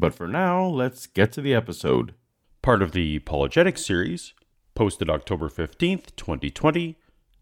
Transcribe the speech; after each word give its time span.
But 0.00 0.14
for 0.14 0.26
now, 0.26 0.64
let's 0.64 1.06
get 1.06 1.30
to 1.32 1.42
the 1.42 1.52
episode. 1.52 2.14
Part 2.62 2.80
of 2.80 2.92
the 2.92 3.16
Apologetics 3.16 3.84
series, 3.84 4.32
posted 4.74 5.10
October 5.10 5.50
15th, 5.50 6.16
2020, 6.16 6.96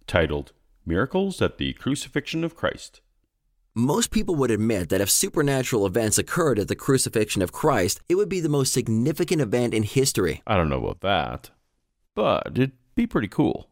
titled 0.09 0.53
Miracles 0.85 1.41
at 1.41 1.59
the 1.59 1.73
Crucifixion 1.75 2.43
of 2.43 2.57
Christ. 2.57 3.01
Most 3.77 4.11
people 4.11 4.35
would 4.35 4.51
admit 4.51 4.89
that 4.89 5.01
if 5.01 5.09
supernatural 5.09 5.87
events 5.87 6.19
occurred 6.19 6.59
at 6.59 6.66
the 6.66 6.75
crucifixion 6.75 7.43
of 7.43 7.52
Christ, 7.52 8.01
it 8.09 8.16
would 8.16 8.29
be 8.29 8.41
the 8.41 8.49
most 8.49 8.73
significant 8.73 9.41
event 9.41 9.73
in 9.73 9.85
history. 9.85 10.43
I 10.45 10.57
don't 10.57 10.69
know 10.69 10.85
about 10.85 11.01
that, 11.02 11.51
but 12.16 12.49
it'd 12.57 12.73
be 12.97 13.07
pretty 13.07 13.29
cool. 13.29 13.71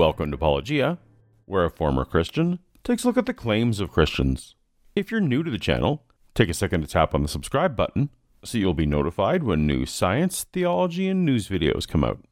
Welcome 0.00 0.30
to 0.30 0.36
Apologia, 0.36 0.96
where 1.44 1.66
a 1.66 1.70
former 1.70 2.06
Christian 2.06 2.60
takes 2.82 3.04
a 3.04 3.06
look 3.06 3.18
at 3.18 3.26
the 3.26 3.34
claims 3.34 3.80
of 3.80 3.92
Christians. 3.92 4.54
If 4.96 5.10
you're 5.10 5.20
new 5.20 5.42
to 5.42 5.50
the 5.50 5.58
channel, 5.58 6.04
take 6.34 6.48
a 6.48 6.54
second 6.54 6.80
to 6.80 6.86
tap 6.86 7.14
on 7.14 7.20
the 7.20 7.28
subscribe 7.28 7.76
button 7.76 8.08
so 8.42 8.56
you'll 8.56 8.72
be 8.72 8.86
notified 8.86 9.42
when 9.42 9.66
new 9.66 9.84
science, 9.84 10.44
theology, 10.54 11.06
and 11.06 11.26
news 11.26 11.48
videos 11.48 11.86
come 11.86 12.02
out. 12.02 12.24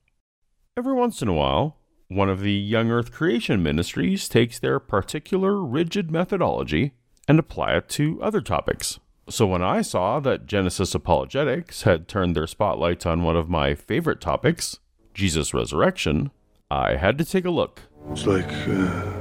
Every 0.79 0.95
once 0.95 1.21
in 1.21 1.29
a 1.29 1.35
while, 1.35 1.77
one 2.09 2.31
of 2.31 2.41
the 2.41 2.55
Young 2.55 2.91
Earth 2.91 3.13
Creation 3.13 3.63
Ministries 3.63 4.31
takes 4.31 4.59
their 4.59 4.81
particular 4.81 5.63
rigid 5.63 6.11
methodology 6.11 6.95
and 7.29 7.39
apply 7.39 7.77
it 7.77 7.91
to 7.91 8.19
other 8.23 8.41
topics. 8.41 8.99
So 9.29 9.47
when 9.47 9.63
I 9.63 9.83
saw 9.83 10.21
that 10.21 10.47
Genesis 10.47 10.95
Apologetics 10.95 11.83
had 11.83 12.09
turned 12.09 12.35
their 12.35 12.47
spotlight 12.47 13.05
on 13.05 13.25
one 13.25 13.37
of 13.37 13.51
my 13.51 13.75
favorite 13.75 14.23
topics, 14.23 14.79
Jesus' 15.13 15.53
resurrection, 15.53 16.31
I 16.71 16.97
had 16.97 17.19
to 17.19 17.25
take 17.25 17.45
a 17.45 17.51
look. 17.51 17.81
It's 18.11 18.27
like 18.27 18.51
uh, 18.69 19.13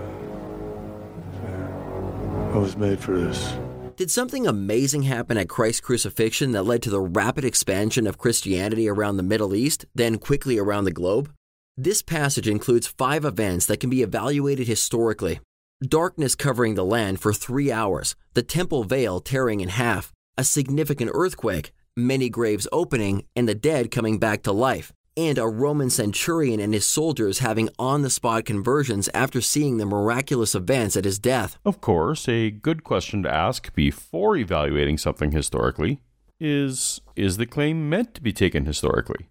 I 2.54 2.58
was 2.58 2.76
made 2.76 3.00
for 3.00 3.18
this. 3.18 3.54
Did 3.96 4.12
something 4.12 4.46
amazing 4.46 5.04
happen 5.04 5.38
at 5.38 5.50
Christ's 5.50 5.82
crucifixion 5.82 6.52
that 6.52 6.64
led 6.64 6.84
to 6.84 6.90
the 6.90 7.00
rapid 7.00 7.46
expansion 7.46 8.06
of 8.06 8.18
Christianity 8.18 8.88
around 8.88 9.18
the 9.18 9.24
Middle 9.24 9.56
East, 9.56 9.86
then 9.96 10.18
quickly 10.18 10.58
around 10.58 10.84
the 10.84 10.92
globe? 10.92 11.32
This 11.76 12.02
passage 12.02 12.48
includes 12.48 12.86
five 12.86 13.24
events 13.24 13.66
that 13.68 13.80
can 13.80 13.90
be 13.90 14.02
evaluated 14.02 14.68
historically 14.68 15.40
darkness 15.82 16.36
covering 16.36 16.76
the 16.76 16.86
land 16.86 17.20
for 17.20 17.32
three 17.32 17.72
hours, 17.72 18.16
the 18.34 18.42
temple 18.42 18.84
veil 18.84 19.20
tearing 19.20 19.62
in 19.62 19.70
half, 19.70 20.12
a 20.38 20.44
significant 20.44 21.12
earthquake, 21.14 21.72
many 21.96 22.30
graves 22.30 22.68
opening, 22.72 23.26
and 23.36 23.48
the 23.48 23.56
dead 23.56 23.92
coming 23.92 24.18
back 24.18 24.44
to 24.44 24.52
life, 24.52 24.92
and 25.18 25.40
a 25.40 25.48
Roman 25.48 25.90
centurion 25.90 26.60
and 26.60 26.74
his 26.74 26.86
soldiers 26.86 27.40
having 27.40 27.70
on 27.80 28.04
the 28.04 28.10
spot 28.10 28.46
conversions 28.46 29.10
after 29.14 29.42
seeing 29.42 29.78
the 29.78 29.86
miraculous 29.86 30.54
events 30.54 30.96
at 30.96 31.06
his 31.06 31.18
death. 31.18 31.58
Of 31.66 31.82
course, 31.82 32.30
a 32.30 32.52
good 32.52 32.84
question 32.84 33.24
to 33.24 33.34
ask 33.34 33.74
before 33.74 34.38
evaluating 34.38 35.00
something 35.00 35.32
historically 35.32 36.00
is 36.40 37.02
Is 37.16 37.38
the 37.38 37.48
claim 37.48 37.90
meant 37.90 38.14
to 38.14 38.22
be 38.22 38.32
taken 38.32 38.66
historically? 38.66 39.28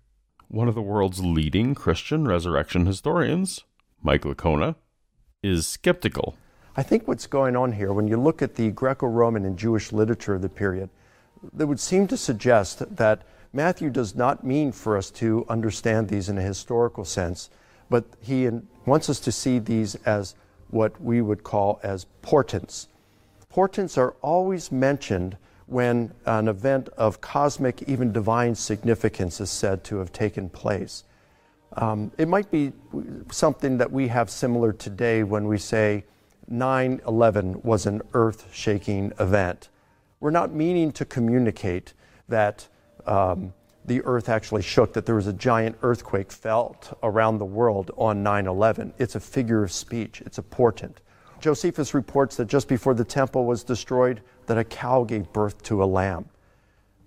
One 0.49 0.69
of 0.69 0.75
the 0.75 0.83
world's 0.83 1.21
leading 1.21 1.75
Christian 1.75 2.27
resurrection 2.27 2.87
historians, 2.87 3.65
Mike 4.03 4.23
Licona, 4.23 4.75
is 5.43 5.67
skeptical. 5.67 6.37
I 6.77 6.83
think 6.83 7.07
what's 7.07 7.27
going 7.27 7.57
on 7.57 7.73
here, 7.73 7.93
when 7.93 8.09
you 8.09 8.17
look 8.17 8.43
at 8.43 8.57
the 8.57 8.71
Greco 8.71 9.07
Roman 9.07 9.45
and 9.45 9.57
Jewish 9.57 9.93
literature 9.93 10.35
of 10.35 10.43
the 10.43 10.49
period, 10.49 10.91
that 11.53 11.67
would 11.67 11.81
seem 11.81 12.07
to 12.09 12.17
suggest 12.17 12.97
that 12.97 13.23
Matthew 13.57 13.89
does 13.89 14.15
not 14.15 14.45
mean 14.45 14.71
for 14.71 14.99
us 14.99 15.11
to 15.13 15.47
understand 15.49 16.09
these 16.09 16.29
in 16.29 16.37
a 16.37 16.43
historical 16.43 17.07
sense, 17.07 17.49
but 17.89 18.05
he 18.21 18.51
wants 18.85 19.09
us 19.09 19.19
to 19.21 19.33
see 19.33 19.59
these 19.59 19.95
as 20.05 20.35
what 20.69 21.01
we 21.01 21.23
would 21.23 21.43
call 21.43 21.81
as 21.83 22.05
portents. 22.21 22.89
Portents 23.49 23.97
are 23.97 24.15
always 24.21 24.71
mentioned 24.71 25.39
when 25.65 26.13
an 26.27 26.49
event 26.49 26.91
of 26.99 27.23
cosmic, 27.23 27.83
even 27.89 28.13
divine 28.13 28.55
significance 28.55 29.41
is 29.41 29.51
said 29.51 29.83
to 29.85 29.97
have 29.97 30.13
taken 30.13 30.51
place. 30.51 31.05
Um, 31.79 32.13
it 32.19 32.29
might 32.29 32.51
be 32.51 32.75
something 33.33 33.79
that 33.79 33.91
we 33.91 34.09
have 34.09 34.29
similar 34.29 34.75
today 34.75 35.23
when 35.23 35.47
we 35.49 35.57
say 35.57 36.05
9 36.47 37.01
11 37.09 37.63
was 37.63 37.87
an 37.87 38.03
earth 38.13 38.49
shaking 38.53 39.15
event. 39.19 39.71
We're 40.21 40.31
not 40.31 40.53
meaning 40.53 40.93
to 40.93 41.07
communicate 41.07 41.95
that 42.29 42.69
um, 43.07 43.53
the 43.85 44.03
earth 44.05 44.29
actually 44.29 44.63
shook, 44.63 44.93
that 44.95 45.07
there 45.07 45.15
was 45.15 45.27
a 45.27 45.33
giant 45.33 45.77
earthquake 45.83 46.33
felt 46.33 46.97
around 47.03 47.39
the 47.39 47.45
world 47.45 47.91
on 47.97 48.23
9 48.23 48.47
11. 48.47 48.93
It's 48.99 49.15
a 49.15 49.21
figure 49.21 49.63
of 49.63 49.73
speech, 49.73 50.23
it's 50.27 50.39
a 50.39 50.43
portent. 50.43 51.01
Josephus 51.41 51.95
reports 51.95 52.37
that 52.37 52.47
just 52.47 52.67
before 52.67 52.95
the 52.95 53.05
temple 53.05 53.45
was 53.45 53.63
destroyed, 53.63 54.23
that 54.47 54.59
a 54.59 54.65
cow 54.65 55.05
gave 55.05 55.33
birth 55.33 55.63
to 55.65 55.83
a 55.83 55.87
lamb. 55.87 56.29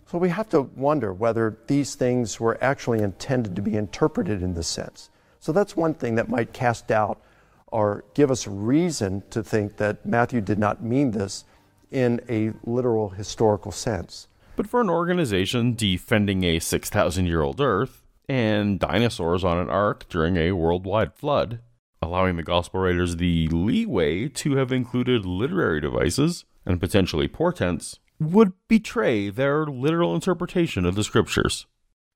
So 0.10 0.18
we 0.18 0.30
have 0.30 0.50
to 0.50 0.62
wonder 0.62 1.14
whether 1.14 1.58
these 1.68 1.96
things 1.96 2.40
were 2.40 2.58
actually 2.64 3.02
intended 3.02 3.56
to 3.56 3.62
be 3.62 3.76
interpreted 3.76 4.42
in 4.42 4.54
this 4.54 4.68
sense. 4.68 5.10
So 5.40 5.52
that's 5.52 5.76
one 5.76 5.94
thing 5.94 6.16
that 6.16 6.30
might 6.30 6.52
cast 6.52 6.88
doubt 6.88 7.22
or 7.68 8.04
give 8.16 8.32
us 8.32 8.48
reason 8.48 9.22
to 9.30 9.44
think 9.44 9.78
that 9.78 10.06
Matthew 10.06 10.42
did 10.42 10.58
not 10.58 10.84
mean 10.84 11.12
this 11.12 11.46
in 11.92 12.22
a 12.28 12.52
literal 12.64 13.10
historical 13.10 13.72
sense. 13.72 14.29
But 14.60 14.68
for 14.68 14.82
an 14.82 14.90
organization 14.90 15.74
defending 15.74 16.44
a 16.44 16.60
6,000 16.60 17.26
year 17.26 17.42
old 17.42 17.62
Earth 17.62 18.06
and 18.28 18.78
dinosaurs 18.78 19.46
on 19.46 19.58
an 19.58 19.70
ark 19.70 20.04
during 20.10 20.36
a 20.36 20.52
worldwide 20.52 21.14
flood, 21.14 21.62
allowing 22.02 22.36
the 22.36 22.44
gospel 22.44 22.82
writers 22.82 23.16
the 23.16 23.48
leeway 23.48 24.28
to 24.28 24.58
have 24.58 24.74
included 24.74 25.26
literary 25.26 25.80
devices 25.80 26.44
and 26.66 26.82
potentially 26.82 27.30
portents 27.30 28.00
would 28.20 28.52
betray 28.68 29.30
their 29.30 29.66
literal 29.66 30.14
interpretation 30.14 30.84
of 30.84 30.96
the 30.96 31.06
scriptures. 31.06 31.66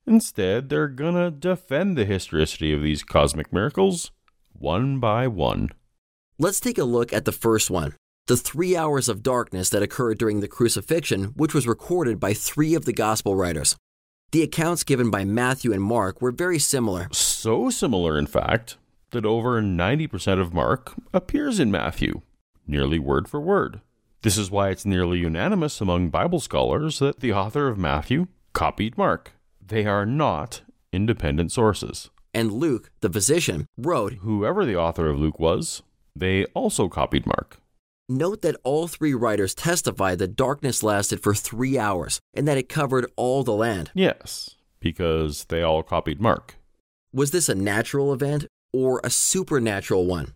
Instead, 0.06 0.68
they're 0.68 0.90
gonna 0.90 1.32
defend 1.32 1.98
the 1.98 2.04
historicity 2.04 2.74
of 2.74 2.82
these 2.82 3.04
cosmic 3.04 3.54
miracles 3.54 4.12
one 4.52 5.00
by 5.00 5.30
one. 5.30 5.70
Let's 6.38 6.60
take 6.60 6.78
a 6.78 6.84
look 6.84 7.14
at 7.14 7.24
the 7.24 7.32
first 7.32 7.72
one 7.72 7.96
the 8.28 8.38
three 8.38 8.78
hours 8.78 9.10
of 9.10 9.22
darkness 9.22 9.70
that 9.70 9.84
occurred 9.84 10.18
during 10.18 10.40
the 10.40 10.48
crucifixion, 10.48 11.34
which 11.36 11.54
was 11.54 11.68
recorded 11.68 12.20
by 12.20 12.34
three 12.34 12.74
of 12.74 12.86
the 12.86 12.94
gospel 12.94 13.36
writers. 13.36 13.76
The 14.32 14.44
accounts 14.44 14.84
given 14.84 15.12
by 15.12 15.26
Matthew 15.26 15.74
and 15.74 15.84
Mark 15.84 16.22
were 16.22 16.32
very 16.32 16.58
similar. 16.58 17.08
So 17.12 17.70
similar, 17.70 18.18
in 18.18 18.28
fact, 18.28 18.78
that 19.12 19.26
over 19.26 19.62
90% 19.62 20.40
of 20.40 20.54
Mark 20.54 20.94
appears 21.14 21.60
in 21.60 21.70
Matthew, 21.70 22.22
nearly 22.66 22.98
word 22.98 23.28
for 23.28 23.42
word. 23.42 23.82
This 24.22 24.38
is 24.38 24.50
why 24.50 24.70
it's 24.70 24.86
nearly 24.86 25.20
unanimous 25.20 25.82
among 25.82 26.10
Bible 26.10 26.40
scholars 26.40 27.00
that 27.00 27.20
the 27.20 27.34
author 27.34 27.68
of 27.68 27.78
Matthew 27.78 28.28
copied 28.54 28.98
Mark. 28.98 29.34
They 29.62 29.86
are 29.86 30.06
not 30.06 30.62
independent 30.94 31.52
sources. 31.52 32.10
And 32.34 32.54
Luke, 32.54 32.90
the 33.02 33.10
physician, 33.10 33.68
wrote 33.78 34.14
Whoever 34.22 34.66
the 34.66 34.78
author 34.78 35.10
of 35.10 35.20
Luke 35.20 35.40
was, 35.40 35.84
they 36.16 36.46
also 36.56 36.88
copied 36.88 37.28
Mark. 37.28 37.58
Note 38.14 38.44
that 38.44 38.56
all 38.64 38.88
three 38.88 39.16
writers 39.16 39.56
testify 39.56 40.14
that 40.14 40.36
darkness 40.36 40.84
lasted 40.84 41.24
for 41.24 41.34
three 41.34 41.80
hours 41.80 42.20
and 42.36 42.48
that 42.48 42.60
it 42.60 42.70
covered 42.70 43.12
all 43.16 43.44
the 43.44 43.56
land. 43.56 43.90
Yes, 43.96 44.52
because 44.80 45.46
they 45.46 45.64
all 45.64 45.82
copied 45.82 46.22
Mark. 46.22 46.58
Was 47.12 47.32
this 47.32 47.50
a 47.50 47.56
natural 47.56 48.14
event 48.14 48.46
or 48.72 49.02
a 49.04 49.10
supernatural 49.10 50.06
one? 50.06 50.34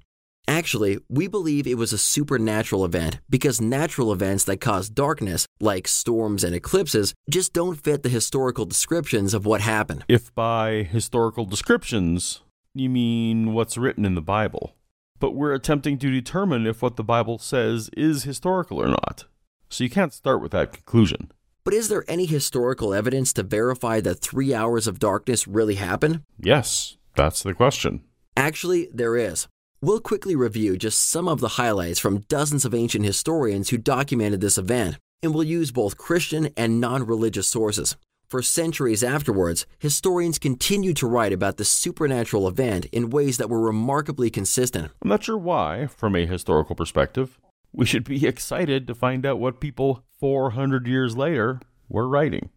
Actually, 0.47 0.97
we 1.07 1.27
believe 1.27 1.68
it 1.68 1.77
was 1.77 1.94
a 1.94 2.00
supernatural 2.00 2.83
event 2.83 3.19
because 3.29 3.62
natural 3.62 4.12
events 4.12 4.44
that 4.45 4.57
cause 4.57 4.89
darkness, 4.89 5.45
like 5.59 5.88
storms 5.88 6.44
and 6.44 6.56
eclipses, 6.56 7.13
just 7.30 7.53
don't 7.53 7.75
fit 7.75 8.01
the 8.01 8.09
historical 8.09 8.65
descriptions 8.65 9.35
of 9.35 9.45
what 9.45 9.62
happened. 9.62 10.03
If 10.07 10.33
by 10.33 10.81
historical 10.81 11.45
descriptions, 11.45 12.41
you 12.73 12.89
mean 12.89 13.53
what's 13.53 13.77
written 13.77 14.03
in 14.03 14.15
the 14.15 14.21
Bible 14.21 14.73
but 15.19 15.31
we're 15.31 15.54
attempting 15.54 15.98
to 16.00 16.12
determine 16.12 16.66
if 16.66 16.81
what 16.81 16.96
the 16.96 17.04
Bible 17.04 17.38
says 17.38 17.90
is 17.96 18.24
historical 18.24 18.81
or 18.81 18.88
not. 18.88 19.25
So 19.69 19.84
you 19.84 19.90
can't 19.90 20.14
start 20.14 20.42
with 20.42 20.52
that 20.52 20.74
conclusion. 20.74 21.31
But 21.64 21.74
is 21.74 21.90
there 21.90 22.06
any 22.08 22.25
historical 22.25 22.94
evidence 22.94 23.34
to 23.34 23.44
verify 23.44 24.00
that 24.02 24.22
three 24.22 24.54
hours 24.54 24.88
of 24.88 25.00
darkness 25.00 25.48
really 25.48 25.75
happened? 25.75 26.22
Yes, 26.40 26.98
that's 27.16 27.44
the 27.44 27.54
question. 27.54 28.04
Actually, 28.38 28.88
there 28.94 29.18
is. 29.18 29.48
We'll 29.81 30.00
quickly 30.00 30.36
review 30.36 30.78
just 30.78 31.00
some 31.00 31.28
of 31.28 31.40
the 31.40 31.50
highlights 31.50 32.00
from 32.00 32.22
dozens 32.30 32.66
of 32.66 32.74
ancient 32.74 33.06
historians 33.06 33.69
who 33.69 33.78
documented 33.78 34.42
this 34.42 34.58
event, 34.58 34.98
and 35.22 35.36
we'll 35.36 35.44
use 35.44 35.72
both 35.72 35.98
Christian 35.98 36.50
and 36.56 36.80
non 36.80 37.06
religious 37.06 37.48
sources. 37.48 37.96
For 38.29 38.41
centuries 38.41 39.06
afterwards, 39.06 39.65
historians 39.79 40.38
continued 40.38 40.97
to 40.97 41.07
write 41.07 41.31
about 41.31 41.56
the 41.56 41.63
supernatural 41.63 42.45
event 42.45 42.85
in 42.91 43.09
ways 43.09 43.38
that 43.38 43.50
were 43.50 43.62
remarkably 43.62 44.29
consistent. 44.29 44.91
I'm 45.01 45.07
not 45.07 45.24
sure 45.24 45.38
why, 45.38 45.88
from 45.88 46.13
a 46.13 46.25
historical 46.25 46.75
perspective. 46.75 47.39
We 47.71 47.85
should 47.85 48.03
be 48.03 48.27
excited 48.27 48.85
to 48.85 48.95
find 48.95 49.25
out 49.25 49.39
what 49.39 49.62
people 49.62 50.03
400 50.19 50.88
years 50.88 51.15
later 51.15 51.62
were 51.88 52.06
writing. 52.06 52.50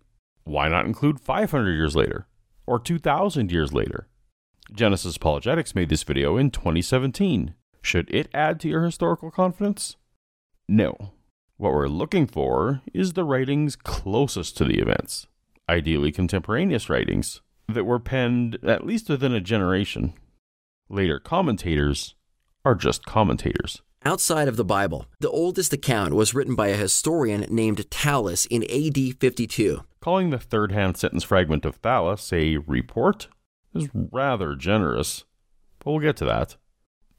Why 0.43 0.69
not 0.69 0.87
include 0.87 1.21
500 1.21 1.73
years 1.73 1.95
later? 1.95 2.27
Or 2.67 2.81
2,000 2.81 3.53
years 3.53 3.73
later? 3.73 4.09
Genesis 4.73 5.15
Apologetics 5.15 5.77
made 5.77 5.89
this 5.89 6.03
video 6.03 6.37
in 6.37 6.51
2017. 6.51 7.55
Should 7.81 8.13
it 8.13 8.29
add 8.35 8.59
to 8.61 8.69
your 8.69 8.85
historical 8.85 9.31
confidence? 9.31 9.97
No. 10.69 11.13
What 11.59 11.75
we're 11.75 11.87
looking 11.87 12.27
for 12.27 12.81
is 12.93 13.13
the 13.13 13.23
writings 13.23 13.77
closest 13.77 14.57
to 14.57 14.65
the 14.65 14.79
events, 14.79 15.27
ideally 15.71 16.11
contemporaneous 16.11 16.91
writings, 16.91 17.41
that 17.69 17.85
were 17.85 18.01
penned 18.01 18.59
at 18.65 18.85
least 18.85 19.09
within 19.09 19.33
a 19.33 19.41
generation. 19.41 20.13
Later 20.89 21.21
commentators 21.21 22.17
are 22.65 22.75
just 22.75 23.07
commentators. 23.07 23.81
Outside 24.05 24.49
of 24.49 24.57
the 24.57 24.65
Bible, 24.65 25.07
the 25.21 25.31
oldest 25.31 25.73
account 25.73 26.15
was 26.15 26.35
written 26.35 26.55
by 26.55 26.69
a 26.69 26.77
historian 26.77 27.47
named 27.49 27.89
Thallus 27.91 28.47
in 28.47 28.65
AD 28.65 29.21
52. 29.21 29.83
Calling 30.01 30.31
the 30.31 30.39
third 30.39 30.73
hand 30.73 30.97
sentence 30.97 31.23
fragment 31.23 31.65
of 31.65 31.81
Thallus 31.81 32.33
a 32.33 32.57
report 32.67 33.29
is 33.75 33.89
rather 33.95 34.57
generous, 34.57 35.25
but 35.79 35.91
we'll 35.91 36.01
get 36.01 36.17
to 36.17 36.25
that. 36.25 36.57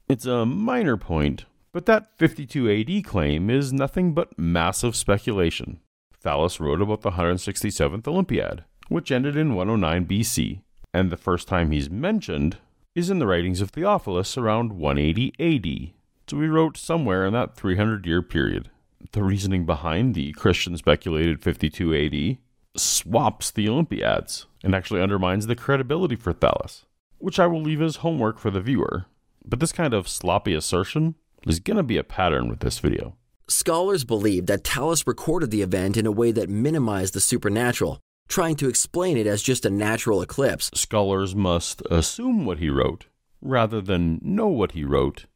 It's 0.08 0.26
a 0.26 0.44
minor 0.44 0.96
point, 0.96 1.46
but 1.72 1.86
that 1.86 2.18
52 2.18 2.68
AD 2.70 3.04
claim 3.04 3.48
is 3.48 3.72
nothing 3.72 4.12
but 4.12 4.36
massive 4.38 4.94
speculation. 4.94 5.80
Thallus 6.22 6.60
wrote 6.60 6.80
about 6.80 7.02
the 7.02 7.12
167th 7.12 8.06
Olympiad, 8.06 8.64
which 8.88 9.10
ended 9.10 9.36
in 9.36 9.54
109 9.54 10.06
BC, 10.06 10.60
and 10.94 11.10
the 11.10 11.16
first 11.16 11.48
time 11.48 11.70
he's 11.70 11.90
mentioned 11.90 12.58
is 12.94 13.10
in 13.10 13.18
the 13.18 13.26
writings 13.26 13.60
of 13.60 13.70
Theophilus 13.70 14.36
around 14.36 14.74
180 14.74 15.32
AD, 15.40 15.94
so 16.28 16.40
he 16.40 16.46
wrote 16.46 16.76
somewhere 16.76 17.26
in 17.26 17.32
that 17.32 17.56
300 17.56 18.06
year 18.06 18.22
period. 18.22 18.70
The 19.12 19.22
reasoning 19.22 19.66
behind 19.66 20.14
the 20.14 20.32
Christian 20.32 20.76
speculated 20.76 21.42
52 21.42 21.94
AD 21.94 22.38
swaps 22.80 23.50
the 23.50 23.68
Olympiads 23.68 24.46
and 24.62 24.74
actually 24.74 25.02
undermines 25.02 25.46
the 25.46 25.56
credibility 25.56 26.16
for 26.16 26.32
Thallus, 26.32 26.84
which 27.18 27.40
I 27.40 27.46
will 27.46 27.60
leave 27.60 27.82
as 27.82 27.96
homework 27.96 28.38
for 28.38 28.50
the 28.50 28.60
viewer. 28.60 29.06
But 29.44 29.60
this 29.60 29.72
kind 29.72 29.92
of 29.92 30.08
sloppy 30.08 30.54
assertion 30.54 31.16
is 31.46 31.58
going 31.58 31.78
to 31.78 31.82
be 31.82 31.96
a 31.96 32.04
pattern 32.04 32.48
with 32.48 32.60
this 32.60 32.78
video. 32.78 33.16
Scholars 33.48 34.04
believe 34.04 34.46
that 34.46 34.64
Thallus 34.64 35.06
recorded 35.06 35.50
the 35.50 35.62
event 35.62 35.96
in 35.96 36.06
a 36.06 36.12
way 36.12 36.32
that 36.32 36.48
minimized 36.48 37.14
the 37.14 37.20
supernatural, 37.20 38.00
trying 38.28 38.56
to 38.56 38.68
explain 38.68 39.16
it 39.16 39.26
as 39.26 39.42
just 39.42 39.66
a 39.66 39.70
natural 39.70 40.22
eclipse. 40.22 40.70
Scholars 40.74 41.34
must 41.34 41.82
assume 41.90 42.46
what 42.46 42.58
he 42.58 42.70
wrote 42.70 43.06
rather 43.40 43.80
than 43.80 44.20
know 44.22 44.46
what 44.46 44.72
he 44.72 44.84
wrote 44.84 45.26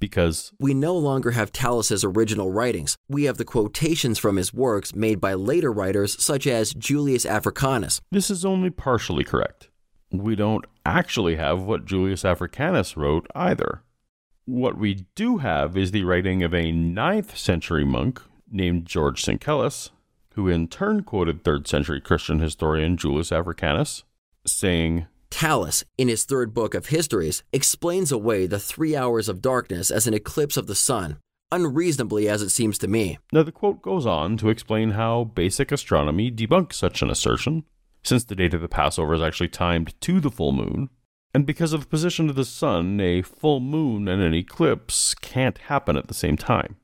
because 0.00 0.52
we 0.58 0.74
no 0.74 0.94
longer 0.96 1.30
have 1.30 1.52
Thallus's 1.52 2.04
original 2.04 2.50
writings. 2.50 2.96
We 3.08 3.24
have 3.24 3.38
the 3.38 3.44
quotations 3.44 4.18
from 4.18 4.36
his 4.36 4.52
works 4.52 4.94
made 4.94 5.20
by 5.20 5.34
later 5.34 5.72
writers 5.72 6.22
such 6.22 6.46
as 6.46 6.74
Julius 6.74 7.24
Africanus. 7.24 8.00
This 8.10 8.28
is 8.28 8.44
only 8.44 8.70
partially 8.70 9.24
correct. 9.24 9.70
We 10.12 10.36
don't 10.36 10.66
actually 10.84 11.36
have 11.36 11.62
what 11.62 11.86
Julius 11.86 12.24
Africanus 12.24 12.96
wrote 12.96 13.26
either. 13.34 13.83
What 14.46 14.76
we 14.76 15.06
do 15.14 15.38
have 15.38 15.74
is 15.74 15.90
the 15.90 16.04
writing 16.04 16.42
of 16.42 16.52
a 16.52 16.70
9th 16.70 17.34
century 17.34 17.84
monk 17.84 18.20
named 18.50 18.84
George 18.84 19.24
Syncellus, 19.24 19.88
who 20.34 20.48
in 20.48 20.68
turn 20.68 21.02
quoted 21.02 21.42
3rd 21.42 21.66
century 21.66 22.00
Christian 22.00 22.40
historian 22.40 22.98
Julius 22.98 23.32
Africanus, 23.32 24.04
saying, 24.46 25.06
Thallus, 25.30 25.82
in 25.96 26.08
his 26.08 26.24
third 26.24 26.52
book 26.52 26.74
of 26.74 26.86
Histories, 26.86 27.42
explains 27.54 28.12
away 28.12 28.46
the 28.46 28.60
three 28.60 28.94
hours 28.94 29.30
of 29.30 29.40
darkness 29.40 29.90
as 29.90 30.06
an 30.06 30.12
eclipse 30.12 30.58
of 30.58 30.66
the 30.66 30.74
sun, 30.74 31.16
unreasonably 31.50 32.28
as 32.28 32.42
it 32.42 32.50
seems 32.50 32.76
to 32.78 32.86
me. 32.86 33.18
Now, 33.32 33.44
the 33.44 33.50
quote 33.50 33.80
goes 33.80 34.04
on 34.04 34.36
to 34.36 34.50
explain 34.50 34.90
how 34.90 35.24
basic 35.24 35.72
astronomy 35.72 36.30
debunks 36.30 36.74
such 36.74 37.00
an 37.00 37.08
assertion, 37.08 37.64
since 38.02 38.24
the 38.24 38.36
date 38.36 38.52
of 38.52 38.60
the 38.60 38.68
Passover 38.68 39.14
is 39.14 39.22
actually 39.22 39.48
timed 39.48 39.98
to 40.02 40.20
the 40.20 40.30
full 40.30 40.52
moon, 40.52 40.90
and 41.34 41.44
because 41.44 41.72
of 41.72 41.80
the 41.80 41.86
position 41.88 42.30
of 42.30 42.36
the 42.36 42.44
sun, 42.44 43.00
a 43.00 43.20
full 43.20 43.58
moon 43.58 44.06
and 44.06 44.22
an 44.22 44.34
eclipse 44.34 45.14
can't 45.14 45.58
happen 45.58 45.96
at 45.96 46.06
the 46.06 46.14
same 46.14 46.36
time. 46.36 46.76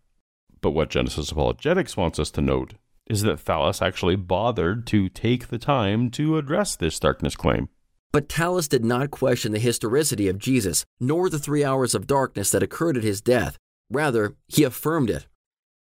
But 0.61 0.73
what 0.73 0.91
Genesis 0.91 1.31
Apologetics 1.31 1.97
wants 1.97 2.19
us 2.19 2.31
to 2.32 2.41
note 2.41 2.75
is 3.06 3.23
that 3.23 3.38
Thallus 3.38 3.81
actually 3.81 4.17
bothered 4.17 4.87
to 4.88 5.08
take 5.08 5.49
the 5.49 5.58
time 5.58 6.11
to 6.11 6.37
address 6.37 6.76
this 6.76 6.99
darkness 6.99 7.37
claim. 7.37 7.69
But 8.12 8.29
Thallus 8.29 8.69
did 8.69 8.85
not 8.85 9.12
question 9.12 9.52
the 9.52 9.61
historicity 9.61 10.29
of 10.29 10.38
Jesus, 10.38 10.85
nor 10.99 11.31
the 11.31 11.38
three 11.38 11.64
hours 11.64 11.94
of 11.94 12.08
darkness 12.08 12.50
that 12.50 12.62
occurred 12.62 12.97
at 12.97 13.05
his 13.05 13.20
death. 13.20 13.56
Rather, 13.88 14.35
he 14.49 14.64
affirmed 14.64 15.11
it. 15.11 15.26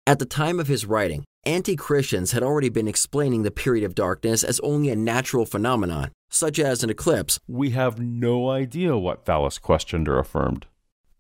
At 0.07 0.19
the 0.19 0.25
time 0.25 0.59
of 0.59 0.67
his 0.67 0.85
writing, 0.85 1.23
anti 1.45 1.75
Christians 1.75 2.31
had 2.31 2.44
already 2.44 2.69
been 2.69 2.88
explaining 2.88 3.44
the 3.44 3.51
period 3.51 3.83
of 3.83 3.95
darkness 3.95 4.44
as 4.44 4.59
only 4.62 4.89
a 4.89 4.95
natural 4.95 5.45
phenomenon, 5.45 6.12
such 6.30 6.59
as 6.59 6.83
an 6.83 6.89
eclipse. 6.89 7.39
We 7.47 7.71
have 7.71 8.00
no 8.00 8.50
idea 8.50 8.97
what 8.97 9.25
Thallus 9.25 9.62
questioned 9.62 10.07
or 10.07 10.19
affirmed. 10.19 10.65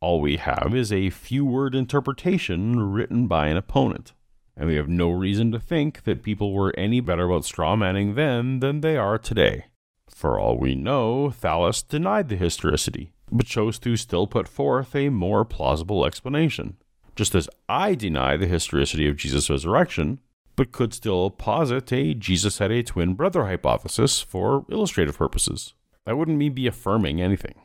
All 0.01 0.21
we 0.21 0.37
have 0.37 0.73
is 0.75 0.91
a 0.91 1.09
few 1.09 1.45
word 1.45 1.73
interpretation 1.73 2.79
written 2.91 3.27
by 3.27 3.47
an 3.47 3.57
opponent. 3.57 4.13
And 4.57 4.67
we 4.67 4.75
have 4.75 4.87
no 4.87 5.09
reason 5.09 5.51
to 5.51 5.59
think 5.59 6.03
that 6.03 6.23
people 6.23 6.53
were 6.53 6.73
any 6.77 7.01
better 7.01 7.25
about 7.25 7.43
strawmanning 7.43 8.15
then 8.15 8.59
than 8.59 8.81
they 8.81 8.97
are 8.97 9.17
today. 9.17 9.65
For 10.09 10.39
all 10.39 10.57
we 10.57 10.75
know, 10.75 11.29
Thallus 11.29 11.81
denied 11.81 12.29
the 12.29 12.37
historicity, 12.37 13.11
but 13.31 13.47
chose 13.47 13.79
to 13.79 13.97
still 13.97 14.27
put 14.27 14.47
forth 14.47 14.95
a 14.95 15.09
more 15.09 15.43
plausible 15.43 16.05
explanation. 16.05 16.77
Just 17.15 17.33
as 17.33 17.49
I 17.69 17.95
deny 17.95 18.35
the 18.35 18.47
historicity 18.47 19.07
of 19.07 19.15
Jesus' 19.15 19.49
resurrection, 19.49 20.19
but 20.55 20.71
could 20.71 20.93
still 20.93 21.29
posit 21.29 21.91
a 21.91 22.13
Jesus 22.13 22.57
had 22.57 22.71
a 22.71 22.83
twin 22.83 23.13
brother 23.13 23.45
hypothesis 23.45 24.21
for 24.21 24.65
illustrative 24.69 25.17
purposes. 25.17 25.73
That 26.05 26.17
wouldn't 26.17 26.37
mean 26.37 26.53
be 26.53 26.67
affirming 26.67 27.21
anything. 27.21 27.55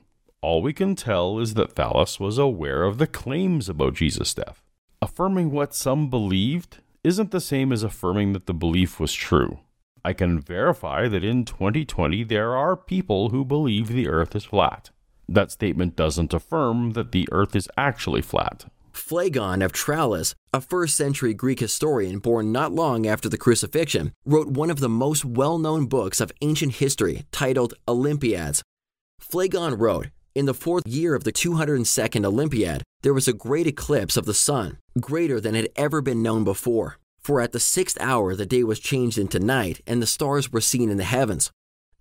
All 0.41 0.63
we 0.63 0.73
can 0.73 0.95
tell 0.95 1.39
is 1.39 1.55
that 1.55 1.75
Thallus 1.75 2.19
was 2.19 2.39
aware 2.39 2.85
of 2.85 2.99
the 2.99 3.07
claims 3.07 3.69
about 3.69 3.95
Jesus' 3.95 4.35
death. 4.35 4.63
Affirming 5.03 5.51
what 5.51 5.75
some 5.75 6.09
believed 6.09 6.79
isn't 7.05 7.31
the 7.31 7.41
same 7.41 7.73
as 7.73 7.83
affirming 7.83 8.33
that 8.33 8.47
the 8.47 8.55
belief 8.55 8.99
was 8.99 9.13
true. 9.13 9.61
I 10.05 10.13
can 10.15 10.41
verify 10.41 11.09
that 11.09 11.25
in 11.25 11.45
2020 11.45 12.25
there 12.25 12.57
are 12.57 12.77
people 12.77 13.31
who 13.31 13.45
believe 13.45 13.89
the 13.89 14.09
earth 14.09 14.35
is 14.35 14.45
flat. 14.45 14.91
That 15.29 15.51
statement 15.51 15.95
doesn't 15.95 16.33
affirm 16.33 16.93
that 16.93 17.13
the 17.13 17.29
earth 17.31 17.55
is 17.55 17.69
actually 17.77 18.23
flat. 18.23 18.65
Phlegon 19.11 19.61
of 19.61 19.73
Tralles, 19.73 20.37
a 20.55 20.61
first 20.61 20.97
century 20.97 21.35
Greek 21.35 21.59
historian 21.59 22.21
born 22.21 22.53
not 22.53 22.71
long 22.71 23.09
after 23.09 23.29
the 23.29 23.37
crucifixion, 23.37 24.13
wrote 24.25 24.47
one 24.47 24.71
of 24.71 24.79
the 24.79 24.89
most 24.89 25.25
well 25.25 25.59
known 25.59 25.87
books 25.87 26.21
of 26.21 26.31
ancient 26.43 26.75
history 26.75 27.25
titled 27.33 27.75
Olympiads. 27.89 28.63
Phlegon 29.19 29.75
wrote, 29.77 30.11
In 30.37 30.47
the 30.47 30.55
fourth 30.55 30.87
year 30.87 31.17
of 31.17 31.25
the 31.25 31.33
202nd 31.33 32.25
Olympiad, 32.25 32.85
there 33.03 33.13
was 33.13 33.27
a 33.27 33.33
great 33.33 33.67
eclipse 33.67 34.17
of 34.17 34.27
the 34.27 34.33
sun, 34.49 34.79
greater 35.01 35.41
than 35.41 35.57
had 35.57 35.71
ever 35.75 36.01
been 36.01 36.23
known 36.23 36.45
before. 36.45 36.97
For 37.21 37.41
at 37.41 37.51
the 37.51 37.59
sixth 37.59 38.01
hour 38.01 38.37
the 38.37 38.47
day 38.47 38.63
was 38.63 38.79
changed 38.79 39.19
into 39.19 39.41
night, 39.41 39.81
and 39.89 40.01
the 40.01 40.07
stars 40.07 40.53
were 40.53 40.61
seen 40.61 40.89
in 40.89 40.99
the 40.99 41.03
heavens. 41.03 41.51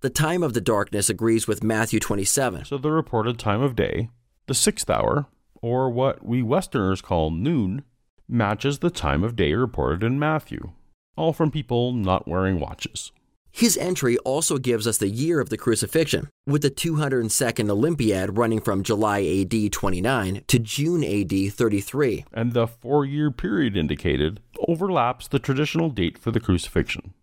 The 0.01 0.11
time 0.11 0.43
of 0.43 0.53
the 0.53 0.61
darkness 0.61 1.09
agrees 1.09 1.47
with 1.47 1.63
Matthew 1.63 1.99
27. 1.99 2.65
So 2.65 2.77
the 2.77 2.91
reported 2.91 3.39
time 3.39 3.63
of 3.63 3.75
day, 3.75 4.11
the 4.45 4.53
sixth 4.53 4.91
hour, 4.91 5.25
or 5.61 5.89
what 5.89 6.25
we 6.25 6.41
Westerners 6.41 7.01
call 7.01 7.31
noon, 7.31 7.83
matches 8.27 8.79
the 8.79 8.89
time 8.89 9.23
of 9.23 9.35
day 9.35 9.53
reported 9.53 10.03
in 10.03 10.19
Matthew, 10.19 10.71
all 11.17 11.33
from 11.33 11.51
people 11.51 11.93
not 11.93 12.27
wearing 12.27 12.59
watches. 12.59 13.11
His 13.51 13.77
entry 13.77 14.17
also 14.19 14.57
gives 14.57 14.87
us 14.87 14.99
the 14.99 15.09
year 15.09 15.39
of 15.39 15.49
the 15.49 15.57
crucifixion, 15.57 16.29
with 16.45 16.61
the 16.61 16.69
202nd 16.69 17.69
Olympiad 17.69 18.37
running 18.37 18.61
from 18.61 18.83
July 18.83 19.25
AD 19.25 19.71
29 19.71 20.43
to 20.47 20.59
June 20.59 21.03
AD 21.03 21.53
33. 21.53 22.25
And 22.31 22.53
the 22.53 22.67
four 22.67 23.05
year 23.05 23.31
period 23.31 23.75
indicated 23.75 24.39
overlaps 24.67 25.27
the 25.27 25.39
traditional 25.39 25.89
date 25.89 26.17
for 26.17 26.31
the 26.31 26.39
crucifixion. 26.39 27.13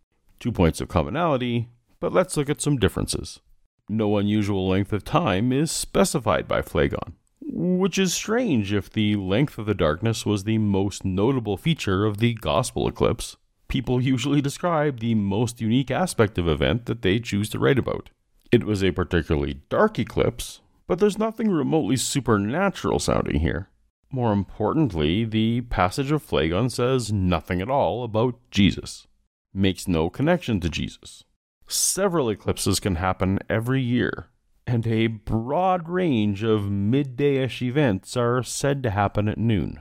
Two 0.40 0.52
points 0.52 0.80
of 0.80 0.88
commonality, 0.88 1.68
but 2.00 2.12
let's 2.12 2.36
look 2.36 2.50
at 2.50 2.60
some 2.60 2.76
differences. 2.76 3.40
No 3.88 4.16
unusual 4.18 4.68
length 4.68 4.92
of 4.92 5.04
time 5.04 5.52
is 5.52 5.70
specified 5.70 6.48
by 6.48 6.60
Phlegon, 6.60 7.14
which 7.40 7.98
is 7.98 8.14
strange 8.14 8.72
if 8.72 8.90
the 8.90 9.16
length 9.16 9.58
of 9.58 9.66
the 9.66 9.74
darkness 9.74 10.26
was 10.26 10.44
the 10.44 10.58
most 10.58 11.04
notable 11.04 11.56
feature 11.56 12.04
of 12.04 12.18
the 12.18 12.34
gospel 12.34 12.88
eclipse 12.88 13.36
people 13.68 14.00
usually 14.00 14.40
describe 14.40 15.00
the 15.00 15.14
most 15.14 15.60
unique 15.60 15.90
aspect 15.90 16.38
of 16.38 16.48
event 16.48 16.86
that 16.86 17.02
they 17.02 17.18
choose 17.18 17.48
to 17.50 17.58
write 17.58 17.78
about. 17.78 18.10
It 18.52 18.64
was 18.64 18.82
a 18.82 18.92
particularly 18.92 19.60
dark 19.68 19.98
eclipse, 19.98 20.60
But 20.86 21.00
there's 21.00 21.18
nothing 21.18 21.50
remotely 21.50 21.96
supernatural 21.96 23.00
sounding 23.00 23.40
here. 23.40 23.68
More 24.12 24.32
importantly, 24.32 25.24
the 25.24 25.62
passage 25.62 26.12
of 26.12 26.22
Phlegon 26.22 26.70
says 26.70 27.12
nothing 27.12 27.60
at 27.60 27.68
all 27.68 28.04
about 28.04 28.38
Jesus, 28.52 29.08
makes 29.52 29.88
no 29.88 30.08
connection 30.08 30.60
to 30.60 30.68
Jesus. 30.68 31.24
Several 31.66 32.30
eclipses 32.30 32.78
can 32.78 32.94
happen 32.94 33.40
every 33.50 33.82
year, 33.82 34.28
and 34.66 34.86
a 34.86 35.06
broad 35.06 35.88
range 35.88 36.42
of 36.42 36.70
midday-ish 36.70 37.62
events 37.62 38.16
are 38.16 38.42
said 38.42 38.82
to 38.82 38.90
happen 38.90 39.28
at 39.28 39.38
noon. 39.38 39.80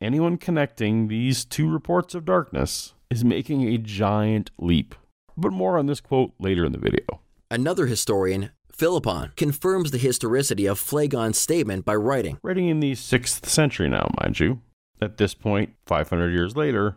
Anyone 0.00 0.38
connecting 0.38 1.08
these 1.08 1.44
two 1.44 1.70
reports 1.70 2.14
of 2.14 2.24
darkness 2.24 2.94
is 3.10 3.24
making 3.24 3.68
a 3.68 3.76
giant 3.76 4.50
leap. 4.58 4.94
But 5.36 5.52
more 5.52 5.78
on 5.78 5.86
this 5.86 6.00
quote 6.00 6.32
later 6.38 6.64
in 6.64 6.72
the 6.72 6.78
video. 6.78 7.20
Another 7.50 7.86
historian, 7.86 8.50
Philippon, 8.72 9.32
confirms 9.36 9.90
the 9.90 9.98
historicity 9.98 10.66
of 10.66 10.78
Phlegon's 10.78 11.38
statement 11.38 11.84
by 11.84 11.96
writing. 11.96 12.38
Writing 12.42 12.68
in 12.68 12.80
the 12.80 12.92
6th 12.92 13.46
century 13.46 13.88
now, 13.88 14.08
mind 14.22 14.38
you. 14.38 14.60
At 15.02 15.16
this 15.16 15.34
point, 15.34 15.74
500 15.86 16.30
years 16.30 16.56
later, 16.56 16.96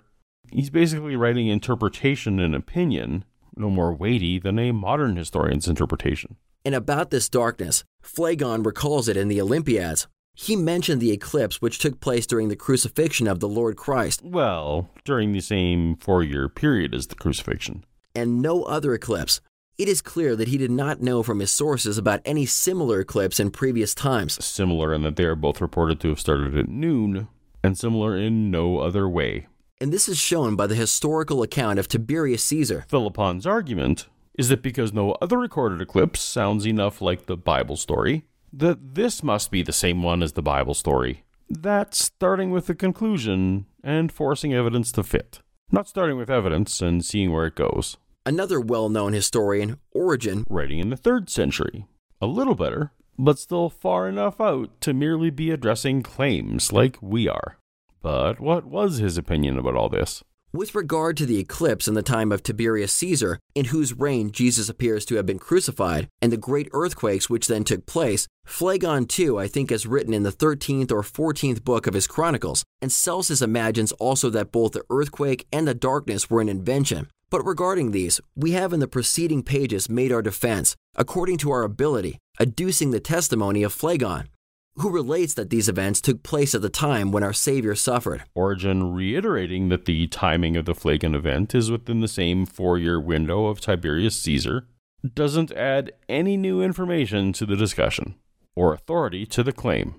he's 0.51 0.69
basically 0.69 1.15
writing 1.15 1.47
interpretation 1.47 2.39
and 2.39 2.53
opinion 2.53 3.25
no 3.55 3.69
more 3.69 3.93
weighty 3.93 4.39
than 4.39 4.59
a 4.59 4.71
modern 4.71 5.15
historian's 5.15 5.67
interpretation. 5.67 6.35
And 6.65 6.73
about 6.73 7.09
this 7.09 7.27
darkness, 7.27 7.83
Phlegon 8.01 8.63
recalls 8.63 9.09
it 9.09 9.17
in 9.17 9.27
the 9.27 9.41
Olympiads. 9.41 10.07
He 10.33 10.55
mentioned 10.55 11.01
the 11.01 11.11
eclipse 11.11 11.61
which 11.61 11.77
took 11.77 11.99
place 11.99 12.25
during 12.25 12.47
the 12.47 12.55
crucifixion 12.55 13.27
of 13.27 13.39
the 13.39 13.49
Lord 13.49 13.75
Christ. 13.75 14.21
Well, 14.23 14.89
during 15.03 15.33
the 15.33 15.41
same 15.41 15.97
four 15.97 16.23
year 16.23 16.49
period 16.49 16.95
as 16.95 17.07
the 17.07 17.15
crucifixion. 17.15 17.83
And 18.15 18.41
no 18.41 18.63
other 18.63 18.93
eclipse. 18.93 19.41
It 19.77 19.89
is 19.89 20.01
clear 20.01 20.35
that 20.35 20.47
he 20.47 20.57
did 20.57 20.71
not 20.71 21.01
know 21.01 21.23
from 21.23 21.39
his 21.39 21.51
sources 21.51 21.97
about 21.97 22.21
any 22.25 22.45
similar 22.45 22.99
eclipse 23.01 23.39
in 23.39 23.51
previous 23.51 23.93
times. 23.95 24.43
Similar 24.43 24.93
in 24.93 25.01
that 25.01 25.15
they 25.15 25.25
are 25.25 25.35
both 25.35 25.61
reported 25.61 25.99
to 26.01 26.09
have 26.09 26.19
started 26.19 26.55
at 26.55 26.69
noon, 26.69 27.27
and 27.63 27.77
similar 27.77 28.15
in 28.15 28.51
no 28.51 28.79
other 28.79 29.09
way. 29.09 29.47
And 29.81 29.91
this 29.91 30.07
is 30.07 30.19
shown 30.19 30.55
by 30.55 30.67
the 30.67 30.75
historical 30.75 31.41
account 31.41 31.79
of 31.79 31.87
Tiberius 31.87 32.43
Caesar. 32.45 32.85
Philippon's 32.87 33.47
argument 33.47 34.07
is 34.37 34.49
that 34.49 34.61
because 34.61 34.93
no 34.93 35.11
other 35.21 35.37
recorded 35.37 35.81
eclipse 35.81 36.21
sounds 36.21 36.65
enough 36.65 37.01
like 37.01 37.25
the 37.25 37.37
Bible 37.37 37.75
story, 37.75 38.25
that 38.51 38.95
this 38.95 39.23
must 39.23 39.51
be 39.51 39.63
the 39.63 39.73
same 39.73 40.03
one 40.03 40.23
as 40.23 40.33
the 40.33 40.41
Bible 40.41 40.73
story. 40.73 41.23
That's 41.49 42.03
starting 42.03 42.51
with 42.51 42.67
the 42.67 42.75
conclusion 42.75 43.65
and 43.83 44.11
forcing 44.11 44.53
evidence 44.53 44.91
to 44.93 45.03
fit, 45.03 45.41
not 45.71 45.87
starting 45.87 46.17
with 46.17 46.29
evidence 46.29 46.81
and 46.81 47.03
seeing 47.03 47.31
where 47.31 47.45
it 47.45 47.55
goes. 47.55 47.97
Another 48.25 48.59
well 48.59 48.89
known 48.89 49.13
historian, 49.13 49.79
Origen, 49.91 50.45
Writing 50.49 50.79
in 50.79 50.89
the 50.89 50.97
third 50.97 51.29
century. 51.29 51.85
A 52.21 52.25
little 52.25 52.55
better, 52.55 52.91
but 53.19 53.37
still 53.37 53.69
far 53.69 54.07
enough 54.07 54.39
out 54.39 54.69
to 54.81 54.93
merely 54.93 55.29
be 55.29 55.51
addressing 55.51 56.01
claims 56.01 56.71
like 56.71 56.97
we 57.01 57.27
are. 57.27 57.57
But 58.01 58.39
what 58.39 58.65
was 58.65 58.97
his 58.97 59.17
opinion 59.17 59.57
about 59.57 59.75
all 59.75 59.89
this? 59.89 60.23
With 60.53 60.75
regard 60.75 61.17
to 61.17 61.25
the 61.25 61.39
eclipse 61.39 61.87
in 61.87 61.95
the 61.95 62.03
time 62.03 62.31
of 62.31 62.43
Tiberius 62.43 62.93
Caesar, 62.93 63.39
in 63.55 63.65
whose 63.65 63.97
reign 63.97 64.31
Jesus 64.31 64.69
appears 64.69 65.03
to 65.05 65.15
have 65.15 65.25
been 65.25 65.39
crucified, 65.39 66.07
and 66.21 66.31
the 66.31 66.37
great 66.37 66.69
earthquakes 66.73 67.29
which 67.29 67.47
then 67.47 67.63
took 67.63 67.87
place, 67.87 68.27
Phlegon 68.45 69.07
too, 69.07 69.39
I 69.39 69.47
think, 69.47 69.71
is 69.71 69.87
written 69.87 70.13
in 70.13 70.21
the 70.21 70.31
13th 70.31 70.91
or 70.91 71.01
14th 71.01 71.63
book 71.63 71.87
of 71.87 71.95
his 71.95 72.05
Chronicles, 72.05 72.63
and 72.81 72.91
Celsus 72.91 73.41
imagines 73.41 73.91
also 73.93 74.29
that 74.29 74.51
both 74.51 74.73
the 74.73 74.83
earthquake 74.91 75.47
and 75.51 75.67
the 75.67 75.73
darkness 75.73 76.29
were 76.29 76.41
an 76.41 76.49
invention. 76.49 77.09
But 77.31 77.45
regarding 77.47 77.89
these, 77.89 78.21
we 78.35 78.51
have 78.51 78.73
in 78.73 78.79
the 78.79 78.87
preceding 78.87 79.41
pages 79.41 79.89
made 79.89 80.11
our 80.11 80.21
defense, 80.21 80.75
according 80.95 81.39
to 81.39 81.49
our 81.49 81.63
ability, 81.63 82.19
adducing 82.39 82.91
the 82.91 82.99
testimony 82.99 83.63
of 83.63 83.73
Phlegon, 83.73 84.27
who 84.77 84.89
relates 84.89 85.33
that 85.35 85.49
these 85.49 85.69
events 85.69 86.01
took 86.01 86.23
place 86.23 86.55
at 86.55 86.61
the 86.61 86.69
time 86.69 87.11
when 87.11 87.23
our 87.23 87.33
Savior 87.33 87.75
suffered. 87.75 88.23
Origen 88.33 88.93
reiterating 88.93 89.69
that 89.69 89.85
the 89.85 90.07
timing 90.07 90.57
of 90.57 90.65
the 90.65 90.75
Phlegon 90.75 91.15
event 91.15 91.53
is 91.53 91.69
within 91.69 91.99
the 91.99 92.07
same 92.07 92.45
four 92.45 92.77
year 92.77 92.99
window 92.99 93.45
of 93.45 93.61
Tiberius 93.61 94.19
Caesar 94.21 94.67
doesn't 95.13 95.51
add 95.51 95.91
any 96.07 96.37
new 96.37 96.61
information 96.61 97.33
to 97.33 97.45
the 97.45 97.55
discussion 97.55 98.15
or 98.55 98.73
authority 98.73 99.25
to 99.25 99.43
the 99.43 99.51
claim. 99.51 99.95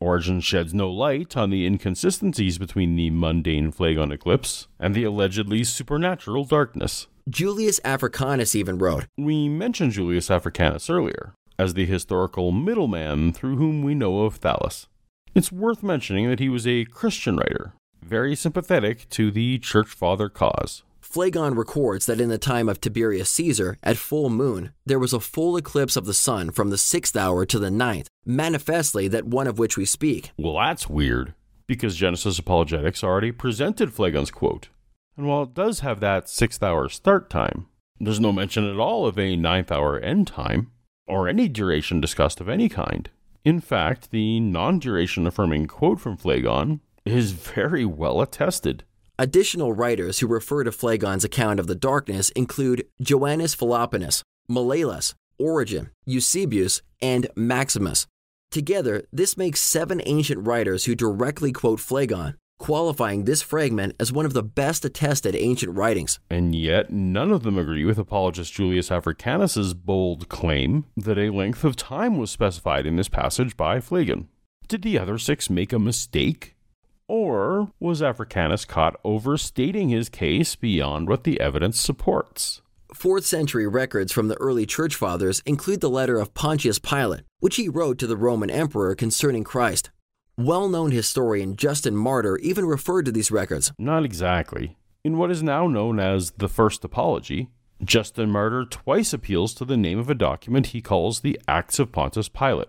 Origen 0.00 0.40
sheds 0.40 0.74
no 0.74 0.90
light 0.90 1.36
on 1.36 1.50
the 1.50 1.66
inconsistencies 1.66 2.58
between 2.58 2.94
the 2.96 3.10
mundane 3.10 3.72
Phlegon 3.72 4.12
eclipse 4.12 4.68
and 4.78 4.94
the 4.94 5.04
allegedly 5.04 5.64
supernatural 5.64 6.44
darkness. 6.44 7.06
Julius 7.28 7.80
Africanus 7.84 8.54
even 8.54 8.76
wrote, 8.78 9.06
We 9.16 9.48
mentioned 9.48 9.92
Julius 9.92 10.30
Africanus 10.30 10.90
earlier 10.90 11.34
as 11.58 11.74
the 11.74 11.86
historical 11.86 12.52
middleman 12.52 13.32
through 13.32 13.56
whom 13.56 13.82
we 13.82 13.94
know 13.94 14.22
of 14.22 14.40
Thallus. 14.40 14.86
It's 15.34 15.52
worth 15.52 15.82
mentioning 15.82 16.28
that 16.28 16.40
he 16.40 16.48
was 16.48 16.66
a 16.66 16.84
Christian 16.84 17.36
writer, 17.36 17.74
very 18.02 18.36
sympathetic 18.36 19.08
to 19.10 19.30
the 19.30 19.58
Church 19.58 19.88
Father 19.88 20.28
cause. 20.28 20.82
Phlegon 21.00 21.54
records 21.54 22.06
that 22.06 22.20
in 22.20 22.28
the 22.28 22.38
time 22.38 22.68
of 22.68 22.80
Tiberius 22.80 23.30
Caesar, 23.30 23.78
at 23.82 23.96
full 23.96 24.30
moon, 24.30 24.72
there 24.84 24.98
was 24.98 25.12
a 25.12 25.20
full 25.20 25.56
eclipse 25.56 25.96
of 25.96 26.06
the 26.06 26.14
sun 26.14 26.50
from 26.50 26.70
the 26.70 26.78
sixth 26.78 27.16
hour 27.16 27.44
to 27.46 27.58
the 27.58 27.70
ninth, 27.70 28.08
manifestly 28.24 29.06
that 29.08 29.26
one 29.26 29.46
of 29.46 29.58
which 29.58 29.76
we 29.76 29.84
speak. 29.84 30.32
Well, 30.36 30.56
that's 30.56 30.88
weird, 30.88 31.34
because 31.66 31.94
Genesis 31.94 32.38
Apologetics 32.38 33.04
already 33.04 33.32
presented 33.32 33.92
Phlegon's 33.92 34.30
quote. 34.30 34.70
And 35.16 35.28
while 35.28 35.44
it 35.44 35.54
does 35.54 35.80
have 35.80 36.00
that 36.00 36.28
sixth 36.28 36.62
hour 36.62 36.88
start 36.88 37.30
time, 37.30 37.66
there's 38.00 38.18
no 38.18 38.32
mention 38.32 38.68
at 38.68 38.78
all 38.78 39.06
of 39.06 39.18
a 39.18 39.36
ninth 39.36 39.70
hour 39.70 39.98
end 39.98 40.26
time 40.26 40.72
or 41.06 41.28
any 41.28 41.48
duration 41.48 42.00
discussed 42.00 42.40
of 42.40 42.48
any 42.48 42.68
kind. 42.68 43.10
In 43.44 43.60
fact, 43.60 44.10
the 44.10 44.40
non 44.40 44.78
duration 44.78 45.26
affirming 45.26 45.66
quote 45.66 46.00
from 46.00 46.16
Phlegon 46.16 46.80
is 47.04 47.32
very 47.32 47.84
well 47.84 48.20
attested. 48.20 48.84
Additional 49.18 49.72
writers 49.72 50.18
who 50.18 50.26
refer 50.26 50.64
to 50.64 50.72
Phlegon's 50.72 51.24
account 51.24 51.60
of 51.60 51.66
the 51.66 51.74
darkness 51.74 52.30
include 52.30 52.86
Joannes 53.00 53.54
Philoponus, 53.54 54.22
Malalas, 54.50 55.14
Origen, 55.38 55.90
Eusebius, 56.04 56.82
and 57.00 57.28
Maximus. 57.36 58.06
Together, 58.50 59.04
this 59.12 59.36
makes 59.36 59.60
seven 59.60 60.00
ancient 60.06 60.46
writers 60.46 60.84
who 60.84 60.94
directly 60.94 61.52
quote 61.52 61.80
Phlegon, 61.80 62.34
qualifying 62.58 63.24
this 63.24 63.42
fragment 63.42 63.94
as 63.98 64.12
one 64.12 64.26
of 64.26 64.32
the 64.32 64.42
best 64.42 64.84
attested 64.84 65.34
ancient 65.36 65.76
writings. 65.76 66.18
And 66.30 66.54
yet, 66.54 66.90
none 66.90 67.30
of 67.30 67.42
them 67.42 67.58
agree 67.58 67.84
with 67.84 67.98
apologist 67.98 68.52
Julius 68.52 68.90
Africanus's 68.90 69.74
bold 69.74 70.28
claim 70.28 70.84
that 70.96 71.18
a 71.18 71.30
length 71.30 71.64
of 71.64 71.76
time 71.76 72.16
was 72.18 72.30
specified 72.30 72.86
in 72.86 72.96
this 72.96 73.08
passage 73.08 73.56
by 73.56 73.80
Phlegon. 73.80 74.28
Did 74.68 74.82
the 74.82 74.98
other 74.98 75.18
six 75.18 75.50
make 75.50 75.72
a 75.72 75.78
mistake? 75.78 76.56
Or 77.06 77.70
was 77.78 78.02
Africanus 78.02 78.64
caught 78.64 78.98
overstating 79.04 79.90
his 79.90 80.08
case 80.08 80.56
beyond 80.56 81.08
what 81.08 81.24
the 81.24 81.38
evidence 81.40 81.78
supports? 81.78 82.62
Fourth 82.94 83.26
century 83.26 83.66
records 83.66 84.12
from 84.12 84.28
the 84.28 84.36
early 84.36 84.64
church 84.64 84.94
fathers 84.94 85.42
include 85.44 85.80
the 85.80 85.90
letter 85.90 86.18
of 86.18 86.32
Pontius 86.32 86.78
Pilate, 86.78 87.24
which 87.40 87.56
he 87.56 87.68
wrote 87.68 87.98
to 87.98 88.06
the 88.06 88.16
Roman 88.16 88.50
emperor 88.50 88.94
concerning 88.94 89.44
Christ. 89.44 89.90
Well 90.36 90.68
known 90.68 90.90
historian 90.90 91.54
Justin 91.54 91.94
Martyr 91.94 92.38
even 92.38 92.66
referred 92.66 93.04
to 93.04 93.12
these 93.12 93.30
records. 93.30 93.70
Not 93.78 94.04
exactly. 94.04 94.76
In 95.04 95.16
what 95.16 95.30
is 95.30 95.44
now 95.44 95.68
known 95.68 96.00
as 96.00 96.32
the 96.32 96.48
First 96.48 96.82
Apology, 96.82 97.50
Justin 97.84 98.30
Martyr 98.30 98.64
twice 98.64 99.12
appeals 99.12 99.54
to 99.54 99.64
the 99.64 99.76
name 99.76 99.96
of 99.96 100.10
a 100.10 100.14
document 100.14 100.68
he 100.68 100.80
calls 100.80 101.20
the 101.20 101.40
Acts 101.46 101.78
of 101.78 101.92
Pontius 101.92 102.28
Pilate. 102.28 102.66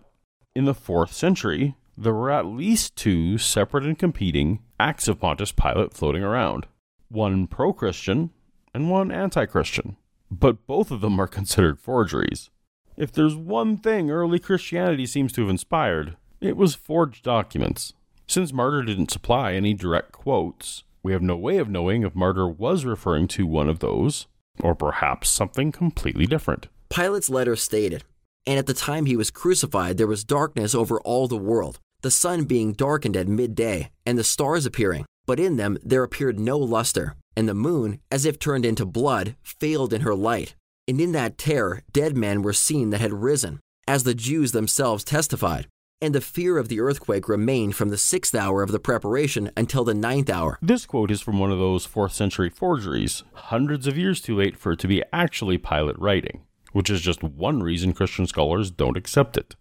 In 0.53 0.65
the 0.65 0.75
fourth 0.75 1.11
century, 1.11 1.73
there 1.97 2.13
were 2.13 2.29
at 2.29 2.45
least 2.45 2.95
two 2.95 3.39
separate 3.39 3.83
and 3.83 3.97
competing 3.97 4.59
Acts 4.79 5.07
of 5.07 5.19
Pontius 5.19 5.51
Pilate 5.51 5.91
floating 5.91 6.23
around 6.23 6.67
one 7.09 7.47
pro 7.47 7.73
Christian 7.73 8.29
and 8.75 8.91
one 8.91 9.11
anti 9.11 9.47
Christian. 9.47 9.97
But 10.29 10.67
both 10.67 10.91
of 10.91 11.01
them 11.01 11.19
are 11.19 11.25
considered 11.25 11.79
forgeries. 11.79 12.51
If 12.95 13.11
there's 13.11 13.35
one 13.35 13.77
thing 13.77 14.11
early 14.11 14.37
Christianity 14.37 15.07
seems 15.07 15.33
to 15.33 15.41
have 15.41 15.49
inspired, 15.49 16.15
it 16.41 16.57
was 16.57 16.75
forged 16.75 17.23
documents. 17.23 17.93
Since 18.27 18.53
Martyr 18.53 18.83
didn't 18.83 19.11
supply 19.11 19.53
any 19.53 19.73
direct 19.73 20.11
quotes, 20.11 20.83
we 21.03 21.11
have 21.11 21.21
no 21.21 21.37
way 21.37 21.57
of 21.57 21.69
knowing 21.69 22.03
if 22.03 22.15
Martyr 22.15 22.47
was 22.47 22.85
referring 22.85 23.27
to 23.29 23.45
one 23.45 23.69
of 23.69 23.79
those, 23.79 24.27
or 24.59 24.73
perhaps 24.73 25.29
something 25.29 25.71
completely 25.71 26.25
different. 26.25 26.67
Pilate's 26.89 27.29
letter 27.29 27.55
stated, 27.55 28.03
And 28.47 28.57
at 28.57 28.65
the 28.65 28.73
time 28.73 29.05
he 29.05 29.15
was 29.15 29.31
crucified, 29.31 29.97
there 29.97 30.07
was 30.07 30.23
darkness 30.23 30.73
over 30.73 30.99
all 31.01 31.27
the 31.27 31.37
world, 31.37 31.79
the 32.01 32.11
sun 32.11 32.45
being 32.45 32.73
darkened 32.73 33.15
at 33.15 33.27
midday, 33.27 33.91
and 34.05 34.17
the 34.17 34.23
stars 34.23 34.65
appearing. 34.65 35.05
But 35.25 35.39
in 35.39 35.57
them 35.57 35.77
there 35.83 36.03
appeared 36.03 36.39
no 36.39 36.57
luster, 36.57 37.15
and 37.35 37.49
the 37.49 37.53
moon, 37.53 37.99
as 38.11 38.25
if 38.25 38.39
turned 38.39 38.65
into 38.65 38.85
blood, 38.85 39.35
failed 39.43 39.93
in 39.93 40.01
her 40.01 40.15
light. 40.15 40.55
And 40.87 41.01
in 41.01 41.11
that 41.13 41.37
terror, 41.37 41.83
dead 41.91 42.15
men 42.15 42.41
were 42.41 42.53
seen 42.53 42.91
that 42.91 43.01
had 43.01 43.13
risen, 43.13 43.59
as 43.87 44.03
the 44.03 44.13
Jews 44.13 44.51
themselves 44.51 45.03
testified. 45.03 45.67
And 46.01 46.13
the 46.13 46.21
fear 46.21 46.57
of 46.57 46.67
the 46.67 46.81
earthquake 46.81 47.29
remained 47.29 47.75
from 47.75 47.89
the 47.89 47.97
sixth 47.97 48.35
hour 48.35 48.61
of 48.61 48.71
the 48.71 48.79
preparation 48.79 49.49
until 49.55 49.85
the 49.85 49.93
ninth 49.93 50.29
hour. 50.29 50.59
This 50.61 50.85
quote 50.85 51.09
is 51.09 51.21
from 51.21 51.39
one 51.39 51.51
of 51.51 51.59
those 51.59 51.87
4th 51.87 52.11
century 52.11 52.49
forgeries, 52.49 53.23
hundreds 53.33 53.87
of 53.87 53.97
years 53.97 54.19
too 54.19 54.35
late 54.35 54.57
for 54.57 54.73
it 54.73 54.79
to 54.79 54.87
be 54.87 55.03
actually 55.13 55.57
Pilate 55.57 55.97
writing, 55.97 56.41
which 56.73 56.89
is 56.89 57.01
just 57.01 57.23
one 57.23 57.63
reason 57.63 57.93
Christian 57.93 58.27
scholars 58.27 58.71
don't 58.71 58.97
accept 58.97 59.37
it. 59.37 59.55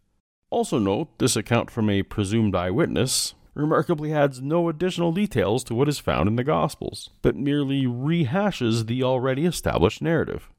Also, 0.51 0.79
note 0.79 1.19
this 1.19 1.37
account 1.37 1.71
from 1.71 1.89
a 1.89 2.03
presumed 2.03 2.57
eyewitness 2.57 3.35
remarkably 3.55 4.13
adds 4.13 4.43
no 4.43 4.69
additional 4.69 5.13
details 5.13 5.63
to 5.65 5.75
what 5.75 5.89
is 5.89 6.01
found 6.01 6.29
in 6.29 6.35
the 6.37 6.45
Gospels, 6.45 7.11
but 7.23 7.37
merely 7.37 7.85
rehashes 7.85 8.87
the 8.87 9.05
already 9.05 9.47
established 9.47 10.03
narrative. 10.03 10.51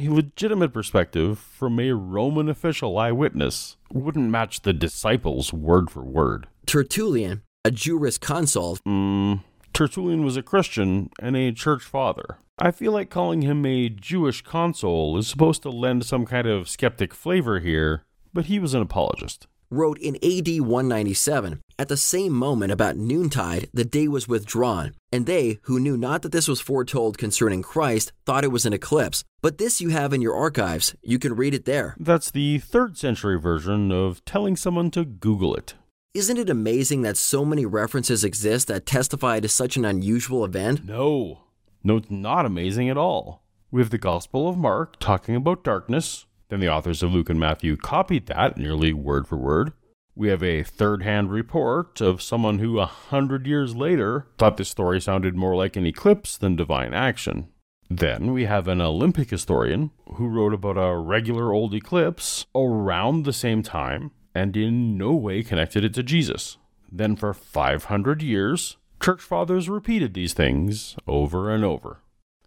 A 0.00 0.08
legitimate 0.08 0.72
perspective 0.72 1.40
from 1.40 1.80
a 1.80 1.90
Roman 1.90 2.48
official 2.48 2.96
eyewitness 2.96 3.78
wouldn't 3.92 4.30
match 4.30 4.62
the 4.62 4.72
disciples 4.72 5.52
word 5.52 5.90
for 5.90 6.04
word. 6.04 6.46
Tertullian, 6.66 7.42
a 7.64 7.70
jurisconsult, 7.70 8.78
Mm, 8.86 9.42
Tertullian 9.72 10.24
was 10.24 10.36
a 10.36 10.42
Christian 10.42 11.10
and 11.18 11.36
a 11.36 11.50
church 11.50 11.82
father. 11.82 12.38
I 12.60 12.70
feel 12.70 12.92
like 12.92 13.10
calling 13.10 13.42
him 13.42 13.66
a 13.66 13.88
Jewish 13.88 14.42
consul 14.42 15.18
is 15.18 15.26
supposed 15.26 15.62
to 15.62 15.70
lend 15.70 16.04
some 16.06 16.26
kind 16.26 16.46
of 16.46 16.68
skeptic 16.68 17.12
flavor 17.12 17.58
here, 17.58 18.04
but 18.32 18.46
he 18.46 18.60
was 18.60 18.74
an 18.74 18.82
apologist. 18.82 19.48
Wrote 19.70 19.98
in 19.98 20.16
AD 20.16 20.60
197 20.60 21.60
At 21.78 21.88
the 21.88 21.96
same 21.96 22.32
moment, 22.32 22.72
about 22.72 22.96
noontide, 22.96 23.68
the 23.72 23.84
day 23.84 24.08
was 24.08 24.28
withdrawn, 24.28 24.94
and 25.12 25.26
they, 25.26 25.58
who 25.62 25.78
knew 25.78 25.96
not 25.96 26.22
that 26.22 26.32
this 26.32 26.48
was 26.48 26.60
foretold 26.60 27.18
concerning 27.18 27.62
Christ, 27.62 28.12
thought 28.26 28.44
it 28.44 28.52
was 28.52 28.66
an 28.66 28.72
eclipse. 28.72 29.24
But 29.42 29.58
this 29.58 29.80
you 29.80 29.90
have 29.90 30.12
in 30.12 30.22
your 30.22 30.34
archives. 30.34 30.94
You 31.02 31.18
can 31.18 31.36
read 31.36 31.54
it 31.54 31.64
there. 31.64 31.94
That's 31.98 32.30
the 32.30 32.58
third 32.58 32.96
century 32.96 33.38
version 33.38 33.92
of 33.92 34.24
telling 34.24 34.56
someone 34.56 34.90
to 34.92 35.04
Google 35.04 35.54
it. 35.54 35.74
Isn't 36.14 36.38
it 36.38 36.50
amazing 36.50 37.02
that 37.02 37.16
so 37.16 37.44
many 37.44 37.66
references 37.66 38.24
exist 38.24 38.68
that 38.68 38.86
testify 38.86 39.40
to 39.40 39.48
such 39.48 39.76
an 39.76 39.84
unusual 39.84 40.44
event? 40.44 40.84
No. 40.84 41.42
No, 41.84 41.98
it's 41.98 42.10
not 42.10 42.46
amazing 42.46 42.88
at 42.88 42.96
all. 42.96 43.42
We 43.70 43.82
have 43.82 43.90
the 43.90 43.98
Gospel 43.98 44.48
of 44.48 44.56
Mark 44.56 44.98
talking 44.98 45.36
about 45.36 45.62
darkness, 45.62 46.24
then 46.48 46.60
the 46.60 46.68
authors 46.68 47.02
of 47.02 47.12
Luke 47.12 47.30
and 47.30 47.38
Matthew 47.40 47.76
copied 47.76 48.26
that 48.26 48.56
nearly 48.56 48.92
word 48.92 49.26
for 49.26 49.36
word. 49.36 49.72
We 50.14 50.28
have 50.28 50.42
a 50.42 50.62
third 50.62 51.02
hand 51.02 51.30
report 51.30 52.00
of 52.00 52.22
someone 52.22 52.58
who, 52.58 52.78
a 52.80 52.86
hundred 52.86 53.46
years 53.46 53.76
later, 53.76 54.26
thought 54.36 54.56
this 54.56 54.68
story 54.68 55.00
sounded 55.00 55.36
more 55.36 55.54
like 55.54 55.76
an 55.76 55.86
eclipse 55.86 56.36
than 56.36 56.56
divine 56.56 56.92
action. 56.92 57.48
Then 57.90 58.32
we 58.32 58.44
have 58.44 58.68
an 58.68 58.80
Olympic 58.80 59.30
historian 59.30 59.90
who 60.14 60.28
wrote 60.28 60.52
about 60.52 60.76
a 60.76 60.96
regular 60.96 61.52
old 61.52 61.72
eclipse 61.72 62.46
around 62.54 63.24
the 63.24 63.32
same 63.32 63.62
time 63.62 64.10
and 64.34 64.56
in 64.56 64.98
no 64.98 65.12
way 65.12 65.42
connected 65.42 65.84
it 65.84 65.94
to 65.94 66.02
Jesus. 66.02 66.58
Then 66.90 67.16
for 67.16 67.32
500 67.32 68.22
years, 68.22 68.76
church 69.00 69.22
fathers 69.22 69.68
repeated 69.68 70.14
these 70.14 70.32
things 70.32 70.96
over 71.06 71.50
and 71.50 71.64
over. 71.64 72.00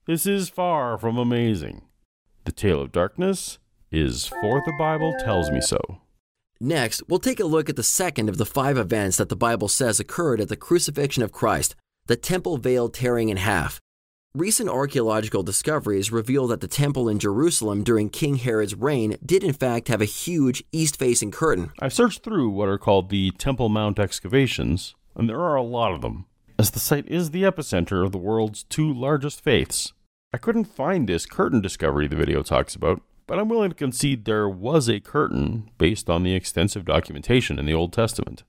This 0.05 0.25
is 0.25 0.49
far 0.49 0.97
from 0.97 1.17
amazing. 1.17 1.83
The 2.45 2.51
tale 2.51 2.81
of 2.81 2.91
darkness 2.91 3.59
is 3.91 4.27
for 4.27 4.61
the 4.65 4.73
Bible 4.77 5.13
tells 5.19 5.51
me 5.51 5.61
so. 5.61 5.79
Next, 6.59 7.01
we'll 7.07 7.19
take 7.19 7.39
a 7.39 7.45
look 7.45 7.69
at 7.69 7.75
the 7.75 7.83
second 7.83 8.29
of 8.29 8.37
the 8.37 8.45
five 8.45 8.77
events 8.77 9.17
that 9.17 9.29
the 9.29 9.35
Bible 9.35 9.67
says 9.67 9.99
occurred 9.99 10.39
at 10.39 10.49
the 10.49 10.55
crucifixion 10.55 11.23
of 11.23 11.31
Christ 11.31 11.75
the 12.07 12.15
temple 12.15 12.57
veil 12.57 12.89
tearing 12.89 13.29
in 13.29 13.37
half. 13.37 13.79
Recent 14.33 14.69
archaeological 14.69 15.43
discoveries 15.43 16.11
reveal 16.11 16.47
that 16.47 16.61
the 16.61 16.67
temple 16.67 17.09
in 17.09 17.19
Jerusalem 17.19 17.83
during 17.83 18.09
King 18.09 18.35
Herod's 18.35 18.75
reign 18.75 19.17
did 19.25 19.43
in 19.43 19.53
fact 19.53 19.87
have 19.87 20.01
a 20.01 20.05
huge 20.05 20.63
east 20.71 20.97
facing 20.97 21.31
curtain. 21.31 21.71
I've 21.79 21.93
searched 21.93 22.23
through 22.23 22.49
what 22.49 22.69
are 22.69 22.77
called 22.77 23.09
the 23.09 23.31
Temple 23.31 23.69
Mount 23.69 23.99
excavations, 23.99 24.95
and 25.15 25.27
there 25.27 25.41
are 25.41 25.55
a 25.55 25.61
lot 25.61 25.93
of 25.93 26.01
them, 26.01 26.25
as 26.57 26.71
the 26.71 26.79
site 26.79 27.07
is 27.07 27.31
the 27.31 27.43
epicenter 27.43 28.05
of 28.05 28.11
the 28.11 28.17
world's 28.17 28.63
two 28.63 28.93
largest 28.93 29.43
faiths. 29.43 29.93
I 30.33 30.37
couldn't 30.37 30.65
find 30.65 31.09
this 31.09 31.25
curtain 31.25 31.59
discovery 31.59 32.07
the 32.07 32.15
video 32.15 32.41
talks 32.41 32.73
about, 32.73 33.01
but 33.31 33.39
I'm 33.39 33.47
willing 33.47 33.69
to 33.69 33.75
concede 33.75 34.25
there 34.25 34.49
was 34.49 34.89
a 34.89 34.99
curtain 34.99 35.71
based 35.77 36.09
on 36.09 36.23
the 36.23 36.35
extensive 36.35 36.83
documentation 36.83 37.57
in 37.57 37.65
the 37.65 37.73
Old 37.73 37.93
Testament. 37.93 38.43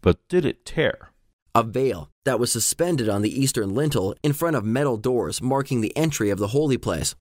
But 0.00 0.26
did 0.28 0.44
it 0.44 0.66
tear? 0.66 1.10
A 1.54 1.62
veil 1.62 2.10
that 2.24 2.40
was 2.40 2.50
suspended 2.50 3.08
on 3.08 3.22
the 3.22 3.40
eastern 3.40 3.76
lintel 3.76 4.16
in 4.24 4.32
front 4.32 4.56
of 4.56 4.64
metal 4.64 4.96
doors 4.96 5.40
marking 5.40 5.82
the 5.82 5.96
entry 5.96 6.30
of 6.30 6.40
the 6.40 6.48
holy 6.48 6.76
place. 6.76 7.14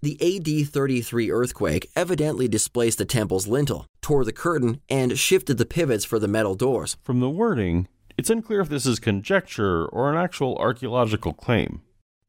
The 0.00 0.16
AD 0.22 0.68
33 0.68 1.28
earthquake 1.28 1.90
evidently 1.96 2.46
displaced 2.46 2.98
the 2.98 3.04
temple's 3.04 3.48
lintel, 3.48 3.86
tore 4.00 4.24
the 4.24 4.32
curtain, 4.32 4.80
and 4.88 5.18
shifted 5.18 5.58
the 5.58 5.66
pivots 5.66 6.04
for 6.04 6.20
the 6.20 6.28
metal 6.28 6.54
doors. 6.54 6.96
From 7.02 7.18
the 7.18 7.28
wording, 7.28 7.88
it's 8.16 8.30
unclear 8.30 8.60
if 8.60 8.68
this 8.68 8.86
is 8.86 9.00
conjecture 9.00 9.86
or 9.86 10.12
an 10.12 10.16
actual 10.16 10.56
archaeological 10.58 11.32
claim. 11.32 11.82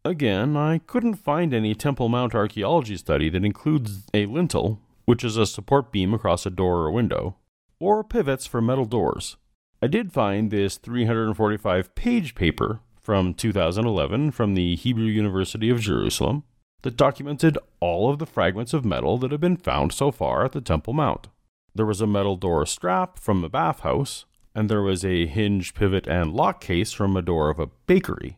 Again, 0.06 0.56
I 0.56 0.78
couldn't 0.78 1.16
find 1.16 1.52
any 1.52 1.74
Temple 1.74 2.10
Mount 2.10 2.36
archaeology 2.36 2.96
study 2.96 3.28
that 3.30 3.44
includes 3.44 4.04
a 4.14 4.28
lintel, 4.28 4.80
which 5.06 5.24
is 5.24 5.36
a 5.36 5.48
support 5.48 5.92
beam 5.92 6.14
across 6.14 6.46
a 6.46 6.52
door 6.52 6.82
or 6.82 6.92
window, 6.92 7.38
or 7.80 8.04
pivots 8.04 8.46
for 8.46 8.62
metal 8.62 8.86
doors. 8.86 9.38
I 9.82 9.88
did 9.88 10.14
find 10.14 10.52
this 10.52 10.78
345 10.78 11.96
page 11.96 12.36
paper 12.36 12.82
from 13.02 13.34
2011 13.34 14.30
from 14.30 14.54
the 14.54 14.76
Hebrew 14.76 15.08
University 15.08 15.72
of 15.72 15.80
Jerusalem 15.80 16.44
that 16.84 16.98
documented 16.98 17.58
all 17.80 18.12
of 18.12 18.20
the 18.20 18.28
fragments 18.28 18.76
of 18.76 18.86
metal 18.86 19.18
that 19.18 19.32
have 19.32 19.42
been 19.42 19.58
found 19.58 19.92
so 19.92 20.12
far 20.12 20.46
at 20.46 20.52
the 20.52 20.62
Temple 20.62 20.94
Mount. 20.94 21.30
There 21.74 21.84
was 21.84 22.00
a 22.00 22.06
metal 22.06 22.36
door 22.36 22.68
strap 22.68 23.18
from 23.18 23.44
a 23.44 23.50
bathhouse, 23.50 24.26
and 24.54 24.70
there 24.70 24.84
was 24.84 25.04
a 25.04 25.26
hinge, 25.26 25.74
pivot, 25.74 26.08
and 26.08 26.32
lock 26.32 26.62
case 26.62 26.92
from 26.92 27.18
a 27.18 27.24
door 27.24 27.50
of 27.50 27.58
a 27.58 27.72
bakery, 27.88 28.38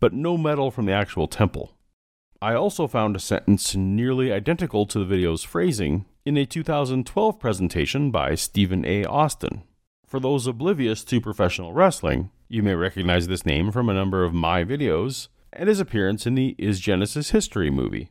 but 0.00 0.12
no 0.12 0.36
metal 0.36 0.70
from 0.70 0.86
the 0.86 0.92
actual 0.92 1.26
temple. 1.26 1.76
I 2.40 2.54
also 2.54 2.86
found 2.86 3.16
a 3.16 3.20
sentence 3.20 3.74
nearly 3.74 4.32
identical 4.32 4.86
to 4.86 4.98
the 4.98 5.04
video's 5.04 5.42
phrasing 5.42 6.04
in 6.24 6.36
a 6.36 6.44
2012 6.44 7.38
presentation 7.38 8.10
by 8.10 8.34
Stephen 8.34 8.84
A. 8.84 9.04
Austin. 9.04 9.62
For 10.06 10.20
those 10.20 10.46
oblivious 10.46 11.02
to 11.04 11.20
professional 11.20 11.72
wrestling, 11.72 12.30
you 12.48 12.62
may 12.62 12.74
recognize 12.74 13.26
this 13.26 13.46
name 13.46 13.72
from 13.72 13.88
a 13.88 13.94
number 13.94 14.22
of 14.22 14.34
my 14.34 14.64
videos 14.64 15.28
and 15.52 15.68
his 15.68 15.80
appearance 15.80 16.26
in 16.26 16.34
the 16.34 16.54
Is 16.58 16.78
Genesis 16.78 17.30
History 17.30 17.70
movie. 17.70 18.10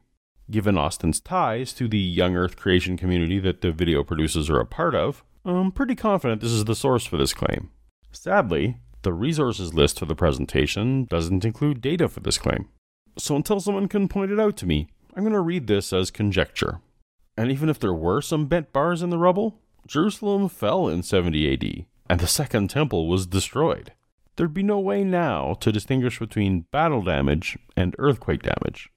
Given 0.50 0.78
Austin's 0.78 1.19
ties 1.19 1.74
to 1.74 1.88
the 1.88 2.00
young 2.00 2.36
Earth 2.36 2.56
creation 2.56 2.98
community 2.98 3.39
that 3.39 3.62
the 3.62 3.71
video 3.71 4.04
producers 4.04 4.50
are 4.50 4.60
a 4.60 4.65
part 4.65 4.95
of, 4.95 5.24
I'm 5.43 5.71
pretty 5.71 5.95
confident 5.95 6.41
this 6.41 6.52
is 6.52 6.65
the 6.65 6.76
source 6.76 7.06
for 7.06 7.17
this 7.17 7.34
claim. 7.34 7.69
Sadly, 8.12 8.78
the 9.05 9.13
resources 9.13 9.73
list 9.73 9.99
for 9.99 10.05
the 10.05 10.15
presentation 10.15 11.05
doesn't 11.05 11.45
include 11.45 11.79
data 11.79 12.09
for 12.09 12.21
this 12.21 12.39
claim. 12.39 12.67
So 13.17 13.35
until 13.35 13.61
someone 13.61 13.87
can 13.87 14.07
point 14.07 14.31
it 14.31 14.39
out 14.39 14.57
to 14.57 14.65
me, 14.65 14.89
I'm 15.15 15.23
going 15.23 15.31
to 15.31 15.39
read 15.39 15.67
this 15.67 15.93
as 15.93 16.09
conjecture. 16.09 16.81
And 17.37 17.51
even 17.51 17.69
if 17.69 17.79
there 17.79 17.93
were 17.93 18.19
some 18.21 18.47
bent 18.47 18.73
bars 18.73 19.03
in 19.03 19.11
the 19.11 19.19
rubble, 19.19 19.61
Jerusalem 19.87 20.49
fell 20.49 20.87
in 20.87 21.03
70 21.03 21.53
AD, 21.53 21.85
and 22.09 22.19
the 22.19 22.27
Second 22.27 22.71
Temple 22.71 23.07
was 23.07 23.27
destroyed. 23.27 23.93
There'd 24.35 24.55
be 24.55 24.63
no 24.63 24.79
way 24.79 25.03
now 25.03 25.53
to 25.59 25.71
distinguish 25.71 26.17
between 26.17 26.65
battle 26.71 27.03
damage 27.03 27.59
and 27.77 27.95
earthquake 27.99 28.41
damage. 28.41 28.89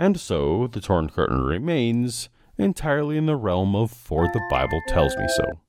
And 0.00 0.18
so, 0.18 0.66
the 0.66 0.80
torn 0.80 1.08
curtain 1.08 1.42
remains 1.42 2.28
entirely 2.58 3.16
in 3.16 3.26
the 3.26 3.36
realm 3.36 3.76
of 3.76 3.92
For 3.92 4.26
the 4.26 4.42
Bible 4.50 4.82
Tells 4.88 5.16
Me 5.16 5.26
So. 5.28 5.60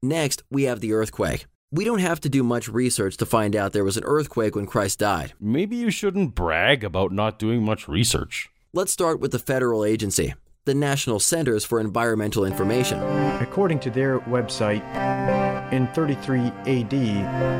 Next, 0.00 0.44
we 0.48 0.62
have 0.64 0.78
the 0.78 0.92
earthquake. 0.92 1.46
We 1.74 1.86
don't 1.86 2.00
have 2.00 2.20
to 2.20 2.28
do 2.28 2.42
much 2.42 2.68
research 2.68 3.16
to 3.16 3.24
find 3.24 3.56
out 3.56 3.72
there 3.72 3.82
was 3.82 3.96
an 3.96 4.04
earthquake 4.04 4.54
when 4.54 4.66
Christ 4.66 4.98
died. 4.98 5.32
Maybe 5.40 5.74
you 5.74 5.90
shouldn't 5.90 6.34
brag 6.34 6.84
about 6.84 7.12
not 7.12 7.38
doing 7.38 7.64
much 7.64 7.88
research. 7.88 8.50
Let's 8.74 8.92
start 8.92 9.20
with 9.20 9.32
the 9.32 9.38
federal 9.38 9.82
agency, 9.82 10.34
the 10.66 10.74
National 10.74 11.18
Centers 11.18 11.64
for 11.64 11.80
Environmental 11.80 12.44
Information. 12.44 12.98
According 13.40 13.80
to 13.80 13.90
their 13.90 14.20
website, 14.20 14.82
in 15.72 15.86
33 15.94 16.40
AD, 16.40 16.90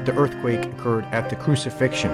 the 0.05 0.13
earthquake 0.15 0.67
occurred 0.67 1.07
at 1.07 1.31
the 1.31 1.37
crucifixion. 1.37 2.11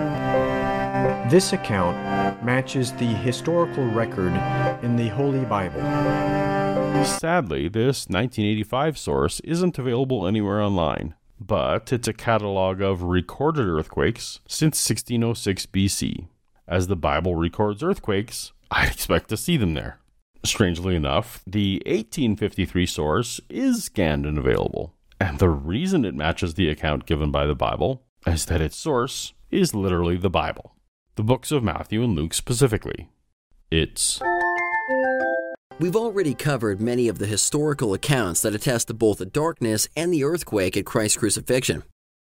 This 1.28 1.52
account 1.52 1.96
matches 2.44 2.92
the 2.92 3.06
historical 3.06 3.84
record 3.86 4.34
in 4.84 4.94
the 4.94 5.08
Holy 5.08 5.44
Bible. 5.46 5.80
Sadly, 7.04 7.68
this 7.68 8.06
1985 8.06 8.96
source 8.96 9.40
isn't 9.40 9.78
available 9.78 10.28
anywhere 10.28 10.62
online, 10.62 11.14
but 11.40 11.92
it's 11.92 12.08
a 12.08 12.12
catalog 12.12 12.80
of 12.80 13.02
recorded 13.02 13.66
earthquakes 13.66 14.40
since 14.48 14.88
1606 14.88 15.66
BC. 15.66 16.28
As 16.66 16.86
the 16.86 16.96
Bible 16.96 17.34
records 17.34 17.82
earthquakes, 17.82 18.52
I'd 18.70 18.92
expect 18.92 19.28
to 19.30 19.36
see 19.36 19.56
them 19.56 19.74
there. 19.74 19.98
Strangely 20.44 20.94
enough, 20.94 21.42
the 21.46 21.82
1853 21.86 22.86
source 22.86 23.40
is 23.48 23.84
scanned 23.84 24.26
and 24.26 24.38
available, 24.38 24.94
and 25.20 25.38
the 25.38 25.48
reason 25.48 26.04
it 26.04 26.14
matches 26.14 26.54
the 26.54 26.68
account 26.68 27.06
given 27.06 27.30
by 27.30 27.46
the 27.46 27.54
Bible 27.54 28.04
is 28.26 28.46
that 28.46 28.60
its 28.60 28.76
source 28.76 29.32
is 29.50 29.74
literally 29.74 30.16
the 30.16 30.30
Bible, 30.30 30.74
the 31.16 31.24
books 31.24 31.50
of 31.50 31.64
Matthew 31.64 32.04
and 32.04 32.14
Luke 32.14 32.34
specifically. 32.34 33.08
It's 33.70 34.20
We've 35.80 35.94
already 35.94 36.34
covered 36.34 36.80
many 36.80 37.06
of 37.06 37.18
the 37.20 37.26
historical 37.26 37.94
accounts 37.94 38.42
that 38.42 38.52
attest 38.52 38.88
to 38.88 38.94
both 38.94 39.18
the 39.18 39.26
darkness 39.26 39.86
and 39.96 40.12
the 40.12 40.24
earthquake 40.24 40.76
at 40.76 40.84
Christ's 40.84 41.18
crucifixion. 41.18 41.84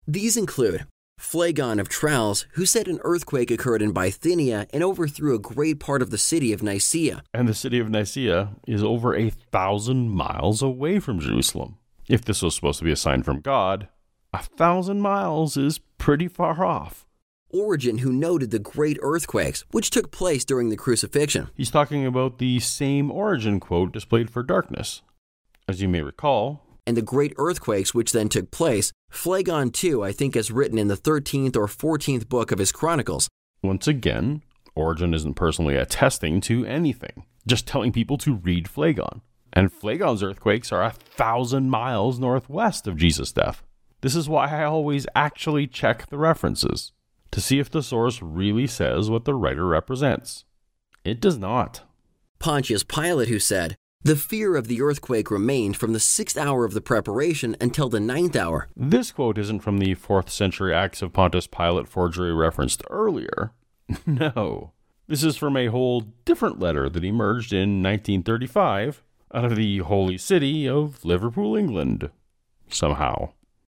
These 0.06 0.36
include 0.36 0.86
Phlegon 1.18 1.80
of 1.80 1.88
Tralles, 1.88 2.46
who 2.52 2.64
said 2.64 2.86
an 2.86 3.00
earthquake 3.02 3.50
occurred 3.50 3.82
in 3.82 3.90
Bithynia 3.90 4.68
and 4.72 4.84
overthrew 4.84 5.34
a 5.34 5.40
great 5.40 5.80
part 5.80 6.00
of 6.00 6.10
the 6.10 6.16
city 6.16 6.52
of 6.52 6.62
Nicaea. 6.62 7.24
and 7.34 7.48
the 7.48 7.54
city 7.54 7.80
of 7.80 7.90
Nicaea 7.90 8.50
is 8.68 8.84
over 8.84 9.16
a 9.16 9.30
thousand 9.30 10.10
miles 10.10 10.62
away 10.62 11.00
from 11.00 11.18
Jerusalem. 11.18 11.76
If 12.08 12.24
this 12.24 12.42
was 12.42 12.54
supposed 12.54 12.78
to 12.78 12.84
be 12.84 12.92
a 12.92 12.96
sign 12.96 13.24
from 13.24 13.40
God, 13.40 13.88
a 14.32 14.44
thousand 14.44 15.00
miles 15.00 15.56
is 15.56 15.80
pretty 15.98 16.28
far 16.28 16.64
off. 16.64 17.04
Origen, 17.50 17.98
who 17.98 18.12
noted 18.12 18.50
the 18.50 18.58
great 18.58 18.98
earthquakes 19.02 19.64
which 19.70 19.90
took 19.90 20.10
place 20.10 20.44
during 20.44 20.68
the 20.70 20.76
crucifixion. 20.76 21.48
He's 21.54 21.70
talking 21.70 22.06
about 22.06 22.38
the 22.38 22.60
same 22.60 23.10
Origen 23.10 23.60
quote 23.60 23.92
displayed 23.92 24.30
for 24.30 24.42
darkness. 24.42 25.02
As 25.68 25.80
you 25.80 25.88
may 25.88 26.02
recall, 26.02 26.64
and 26.86 26.96
the 26.96 27.02
great 27.02 27.34
earthquakes 27.36 27.94
which 27.94 28.12
then 28.12 28.28
took 28.28 28.50
place, 28.50 28.92
Phlegon 29.12 29.70
too, 29.72 30.02
I 30.02 30.12
think, 30.12 30.34
is 30.34 30.50
written 30.50 30.78
in 30.78 30.88
the 30.88 30.96
13th 30.96 31.56
or 31.56 31.66
14th 31.66 32.28
book 32.28 32.50
of 32.50 32.58
his 32.58 32.72
Chronicles. 32.72 33.28
Once 33.62 33.86
again, 33.86 34.42
Origen 34.74 35.14
isn't 35.14 35.34
personally 35.34 35.76
attesting 35.76 36.40
to 36.42 36.64
anything, 36.64 37.26
just 37.46 37.66
telling 37.66 37.92
people 37.92 38.18
to 38.18 38.34
read 38.34 38.68
Phlegon. 38.68 39.20
And 39.52 39.72
Phlegon's 39.72 40.22
earthquakes 40.22 40.72
are 40.72 40.82
a 40.82 40.90
thousand 40.90 41.70
miles 41.70 42.18
northwest 42.18 42.86
of 42.86 42.96
Jesus' 42.96 43.32
death. 43.32 43.62
This 44.00 44.14
is 44.14 44.28
why 44.28 44.48
I 44.48 44.64
always 44.64 45.06
actually 45.14 45.66
check 45.66 46.08
the 46.08 46.18
references 46.18 46.92
to 47.30 47.40
see 47.40 47.58
if 47.58 47.70
the 47.70 47.82
source 47.82 48.20
really 48.22 48.66
says 48.66 49.10
what 49.10 49.24
the 49.24 49.34
writer 49.34 49.66
represents. 49.66 50.44
It 51.04 51.20
does 51.20 51.38
not. 51.38 51.82
Pontius 52.38 52.82
Pilate, 52.84 53.28
who 53.28 53.38
said, 53.38 53.76
The 54.02 54.16
fear 54.16 54.56
of 54.56 54.66
the 54.66 54.82
earthquake 54.82 55.30
remained 55.30 55.76
from 55.76 55.92
the 55.92 56.00
sixth 56.00 56.36
hour 56.36 56.64
of 56.64 56.74
the 56.74 56.80
preparation 56.80 57.56
until 57.60 57.88
the 57.88 58.00
ninth 58.00 58.36
hour. 58.36 58.68
This 58.76 59.12
quote 59.12 59.38
isn't 59.38 59.60
from 59.60 59.78
the 59.78 59.94
fourth 59.94 60.30
century 60.30 60.74
Acts 60.74 61.02
of 61.02 61.12
Pontius 61.12 61.46
Pilate 61.46 61.88
forgery 61.88 62.34
referenced 62.34 62.82
earlier. 62.90 63.52
no. 64.06 64.72
This 65.06 65.24
is 65.24 65.36
from 65.36 65.56
a 65.56 65.66
whole 65.66 66.02
different 66.24 66.60
letter 66.60 66.88
that 66.88 67.04
emerged 67.04 67.52
in 67.52 67.82
1935 67.82 69.02
out 69.34 69.44
of 69.44 69.56
the 69.56 69.78
holy 69.78 70.18
city 70.18 70.68
of 70.68 71.04
Liverpool, 71.04 71.56
England. 71.56 72.10
Somehow. 72.68 73.32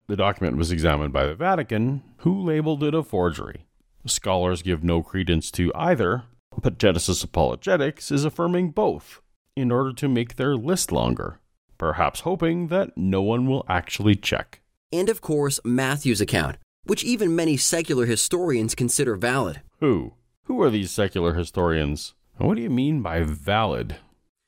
The 0.08 0.16
document 0.16 0.58
was 0.58 0.72
examined 0.72 1.14
by 1.14 1.26
the 1.26 1.34
Vatican, 1.34 2.04
who 2.18 2.40
labeled 2.40 2.84
it 2.84 2.94
a 2.94 3.02
forgery. 3.02 3.66
Scholars 4.06 4.62
give 4.62 4.84
no 4.84 5.02
credence 5.02 5.50
to 5.52 5.72
either, 5.74 6.26
but 6.62 6.78
Genesis 6.78 7.24
Apologetics 7.24 8.12
is 8.12 8.24
affirming 8.24 8.70
both 8.70 9.22
in 9.56 9.72
order 9.72 9.92
to 9.94 10.08
make 10.08 10.36
their 10.36 10.56
list 10.56 10.92
longer, 10.92 11.40
perhaps 11.80 12.20
hoping 12.20 12.68
that 12.68 12.96
no 12.96 13.24
one 13.24 13.48
will 13.48 13.66
actually 13.68 14.16
check. 14.16 14.62
And 14.94 15.10
of 15.10 15.22
course, 15.22 15.60
Matthew's 15.66 16.22
account, 16.22 16.58
which 16.84 17.04
even 17.04 17.36
many 17.36 17.58
secular 17.58 18.06
historians 18.06 18.76
consider 18.76 19.16
valid. 19.16 19.62
Who? 19.80 20.14
Who 20.44 20.62
are 20.62 20.70
these 20.70 20.92
secular 20.92 21.34
historians? 21.34 22.14
And 22.38 22.48
what 22.48 22.58
do 22.58 22.62
you 22.62 22.70
mean 22.70 23.02
by 23.02 23.24
valid? 23.24 23.96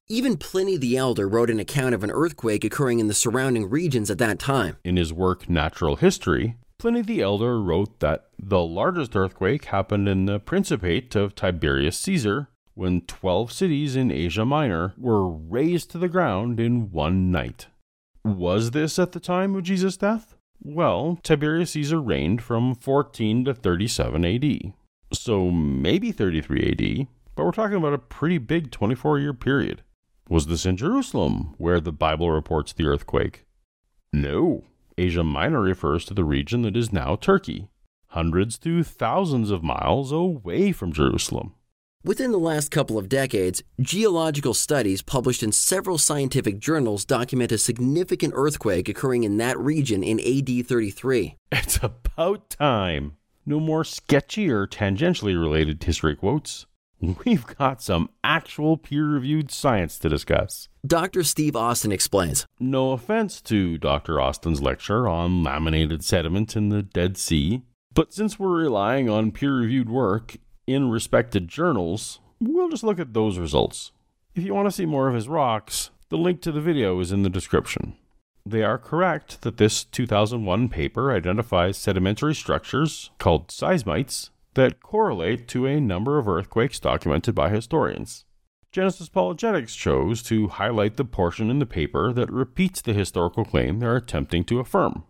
Even 0.10 0.38
Pliny 0.38 0.78
the 0.78 0.96
Elder 0.96 1.28
wrote 1.28 1.50
an 1.50 1.60
account 1.60 1.94
of 1.94 2.02
an 2.02 2.12
earthquake 2.12 2.64
occurring 2.64 3.00
in 3.00 3.08
the 3.08 3.14
surrounding 3.14 3.70
regions 3.70 4.10
at 4.10 4.20
that 4.20 4.40
time. 4.40 4.78
In 4.86 4.96
his 4.96 5.12
work 5.12 5.50
Natural 5.50 5.98
History, 5.98 6.56
Pliny 6.78 7.02
the 7.02 7.22
Elder 7.22 7.62
wrote 7.62 8.00
that 8.00 8.30
the 8.40 8.62
largest 8.62 9.18
earthquake 9.18 9.66
happened 9.66 10.08
in 10.08 10.24
the 10.24 10.40
Principate 10.40 11.14
of 11.18 11.36
Tiberius 11.36 11.98
Caesar 11.98 12.48
when 12.74 13.02
12 13.02 13.52
cities 13.52 13.98
in 13.98 14.10
Asia 14.10 14.46
Minor 14.46 14.94
were 14.98 15.28
razed 15.28 15.92
to 15.92 15.98
the 15.98 16.08
ground 16.08 16.58
in 16.58 16.90
one 16.90 17.30
night. 17.30 17.68
Was 18.24 18.72
this 18.72 18.98
at 18.98 19.12
the 19.12 19.20
time 19.20 19.56
of 19.56 19.64
Jesus' 19.64 19.98
death? 19.98 20.38
Well, 20.64 21.20
Tiberius 21.22 21.72
Caesar 21.72 22.00
reigned 22.00 22.42
from 22.42 22.76
14 22.76 23.44
to 23.44 23.54
37 23.54 24.24
AD. 24.24 24.74
So 25.12 25.52
maybe 25.52 26.14
33 26.14 26.72
AD, 26.72 27.08
but 27.36 27.44
we're 27.44 27.52
talking 27.52 27.76
about 27.76 27.94
a 27.94 27.98
pretty 27.98 28.38
big 28.38 28.72
24 28.72 29.20
year 29.20 29.34
period. 29.34 29.82
Was 30.30 30.48
this 30.48 30.66
in 30.66 30.76
Jerusalem, 30.76 31.56
where 31.58 31.80
the 31.80 31.94
Bible 31.94 32.32
reports 32.32 32.74
the 32.74 32.86
earthquake? 32.86 33.46
No. 34.12 34.66
Asia 34.98 35.24
Minor 35.24 35.62
refers 35.62 36.04
to 36.06 36.14
the 36.14 36.26
region 36.26 36.64
that 36.64 36.76
is 36.76 36.92
now 36.92 37.16
Turkey, 37.16 37.70
hundreds 38.08 38.58
to 38.60 38.84
thousands 38.84 39.52
of 39.52 39.64
miles 39.64 40.12
away 40.12 40.74
from 40.74 40.92
Jerusalem. 40.92 41.54
Within 42.04 42.32
the 42.32 42.40
last 42.40 42.72
couple 42.72 42.98
of 42.98 43.08
decades, 43.08 43.64
geological 43.80 44.54
studies 44.54 45.02
published 45.02 45.44
in 45.44 45.54
several 45.54 45.98
scientific 45.98 46.60
journals 46.60 47.06
document 47.06 47.54
a 47.54 47.58
significant 47.58 48.34
earthquake 48.36 48.90
occurring 48.90 49.24
in 49.24 49.38
that 49.38 49.58
region 49.58 50.04
in 50.04 50.20
AD 50.20 50.68
33. 50.68 51.38
It's 51.54 51.80
about 51.82 52.50
time. 52.50 53.16
No 53.46 53.62
more 53.62 53.86
sketchy 53.86 54.50
or 54.50 54.68
tangentially 54.68 55.40
related 55.40 55.82
history 55.82 56.18
quotes. 56.18 56.66
We've 57.26 57.46
got 57.46 57.82
some 57.82 58.10
actual 58.24 58.78
peer 58.78 59.06
reviewed 59.06 59.52
science 59.52 60.00
to 60.00 60.10
discuss. 60.10 60.68
Dr. 60.86 61.24
Steve 61.24 61.56
Austin 61.56 61.92
explains. 61.92 62.46
No 62.60 62.92
offense 62.92 63.42
to 63.42 63.78
Dr. 63.78 64.20
Austin's 64.20 64.62
lecture 64.62 65.08
on 65.08 65.44
laminated 65.44 66.04
sediment 66.04 66.56
in 66.56 66.70
the 66.70 66.82
Dead 66.82 67.18
Sea, 67.18 67.62
but 67.94 68.14
since 68.14 68.40
we're 68.40 68.64
relying 68.64 69.10
on 69.10 69.32
peer 69.32 69.54
reviewed 69.54 69.90
work 69.90 70.38
in 70.66 70.90
respected 70.90 71.48
journals, 71.48 72.20
we'll 72.40 72.70
just 72.70 72.84
look 72.84 73.00
at 73.00 73.14
those 73.14 73.38
results. 73.38 73.92
If 74.34 74.44
you 74.44 74.54
want 74.54 74.68
to 74.68 74.72
see 74.72 74.86
more 74.86 75.08
of 75.08 75.16
his 75.16 75.28
rocks, 75.28 75.92
the 76.10 76.18
link 76.18 76.42
to 76.42 76.52
the 76.52 76.62
video 76.62 77.00
is 77.00 77.12
in 77.12 77.24
the 77.24 77.30
description. 77.30 77.96
They 78.46 78.64
are 78.64 78.78
correct 78.78 79.42
that 79.42 79.58
this 79.58 79.84
2001 79.84 80.70
paper 80.70 81.12
identifies 81.12 81.78
sedimentary 81.78 82.34
structures 82.34 83.12
called 83.20 83.52
seismites 83.52 84.30
that 84.58 84.82
correlate 84.82 85.48
to 85.48 85.68
a 85.68 85.80
number 85.80 86.18
of 86.18 86.28
earthquakes 86.28 86.80
documented 86.80 87.36
by 87.36 87.48
historians. 87.48 88.26
Genesis 88.72 89.08
Apologetics 89.08 89.76
chose 89.76 90.24
to 90.24 90.48
highlight 90.48 90.98
the 90.98 91.06
portion 91.06 91.52
in 91.52 91.60
the 91.60 91.66
paper 91.66 92.12
that 92.12 92.32
repeats 92.32 92.82
the 92.82 92.94
historical 92.94 93.46
claim 93.46 93.80
they're 93.80 93.96
attempting 93.96 94.44
to 94.44 94.60
affirm, 94.60 95.04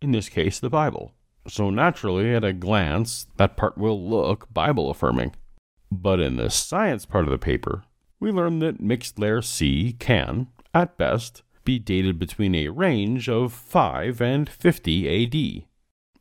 in 0.00 0.12
this 0.12 0.30
case, 0.30 0.58
the 0.58 0.70
Bible. 0.70 1.14
So 1.46 1.68
naturally, 1.68 2.34
at 2.34 2.44
a 2.44 2.54
glance, 2.54 3.26
that 3.36 3.58
part 3.58 3.76
will 3.76 4.08
look 4.08 4.52
Bible 4.52 4.90
affirming. 4.90 5.34
But 5.92 6.18
in 6.18 6.36
the 6.36 6.48
science 6.48 7.04
part 7.04 7.24
of 7.24 7.30
the 7.30 7.38
paper, 7.38 7.84
we 8.18 8.32
learn 8.32 8.60
that 8.60 8.80
mixed 8.80 9.18
layer 9.18 9.42
C 9.42 9.92
can, 9.98 10.48
at 10.72 10.96
best, 10.96 11.42
be 11.62 11.78
dated 11.78 12.18
between 12.18 12.54
a 12.54 12.70
range 12.70 13.28
of 13.28 13.52
5 13.52 14.22
and 14.22 14.48
50 14.48 15.24
AD. 15.60 15.66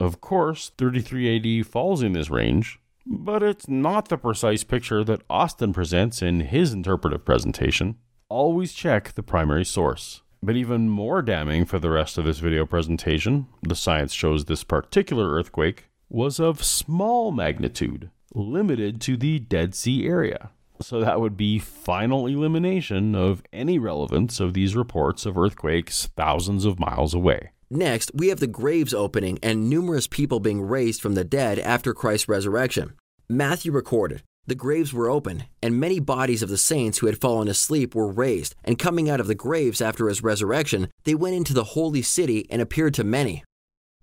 Of 0.03 0.19
course, 0.19 0.73
33 0.77 1.61
AD 1.61 1.65
falls 1.65 2.03
in 2.03 2.11
this 2.11 2.29
range, 2.29 2.77
but 3.05 3.41
it's 3.41 3.69
not 3.69 4.09
the 4.09 4.17
precise 4.17 4.65
picture 4.65 5.01
that 5.01 5.21
Austin 5.29 5.71
presents 5.71 6.21
in 6.21 6.41
his 6.41 6.73
interpretive 6.73 7.23
presentation. 7.23 7.95
Always 8.27 8.73
check 8.73 9.13
the 9.13 9.23
primary 9.23 9.63
source. 9.63 10.21
But 10.41 10.57
even 10.57 10.89
more 10.89 11.21
damning 11.21 11.63
for 11.63 11.79
the 11.79 11.89
rest 11.89 12.17
of 12.17 12.25
this 12.25 12.39
video 12.39 12.65
presentation, 12.65 13.47
the 13.61 13.77
science 13.77 14.11
shows 14.11 14.43
this 14.43 14.65
particular 14.65 15.31
earthquake 15.31 15.85
was 16.09 16.37
of 16.37 16.65
small 16.65 17.31
magnitude, 17.31 18.09
limited 18.33 18.99
to 19.03 19.15
the 19.15 19.39
Dead 19.39 19.73
Sea 19.73 20.05
area. 20.05 20.49
So 20.81 20.99
that 20.99 21.21
would 21.21 21.37
be 21.37 21.59
final 21.59 22.27
elimination 22.27 23.15
of 23.15 23.41
any 23.53 23.79
relevance 23.79 24.41
of 24.41 24.53
these 24.53 24.75
reports 24.75 25.25
of 25.25 25.37
earthquakes 25.37 26.07
thousands 26.17 26.65
of 26.65 26.77
miles 26.77 27.13
away. 27.13 27.51
Next, 27.75 28.11
we 28.13 28.27
have 28.27 28.39
the 28.39 28.45
graves 28.45 28.93
opening 28.93 29.39
and 29.41 29.67
numerous 29.67 30.05
people 30.05 30.39
being 30.39 30.61
raised 30.61 31.01
from 31.01 31.15
the 31.15 31.23
dead 31.23 31.57
after 31.57 31.91
Christ's 31.91 32.29
resurrection. 32.29 32.93
Matthew 33.27 33.71
recorded, 33.71 34.21
the 34.45 34.53
graves 34.53 34.93
were 34.93 35.09
opened, 35.09 35.47
and 35.59 35.79
many 35.79 35.99
bodies 35.99 36.43
of 36.43 36.49
the 36.49 36.57
saints 36.57 36.99
who 36.99 37.07
had 37.07 37.19
fallen 37.19 37.47
asleep 37.47 37.95
were 37.95 38.11
raised, 38.11 38.53
and 38.63 38.77
coming 38.77 39.09
out 39.09 39.19
of 39.19 39.25
the 39.25 39.33
graves 39.33 39.81
after 39.81 40.07
his 40.07 40.21
resurrection, 40.21 40.89
they 41.03 41.15
went 41.15 41.35
into 41.35 41.55
the 41.55 41.63
holy 41.63 42.03
city 42.03 42.45
and 42.51 42.61
appeared 42.61 42.93
to 42.93 43.03
many. 43.03 43.43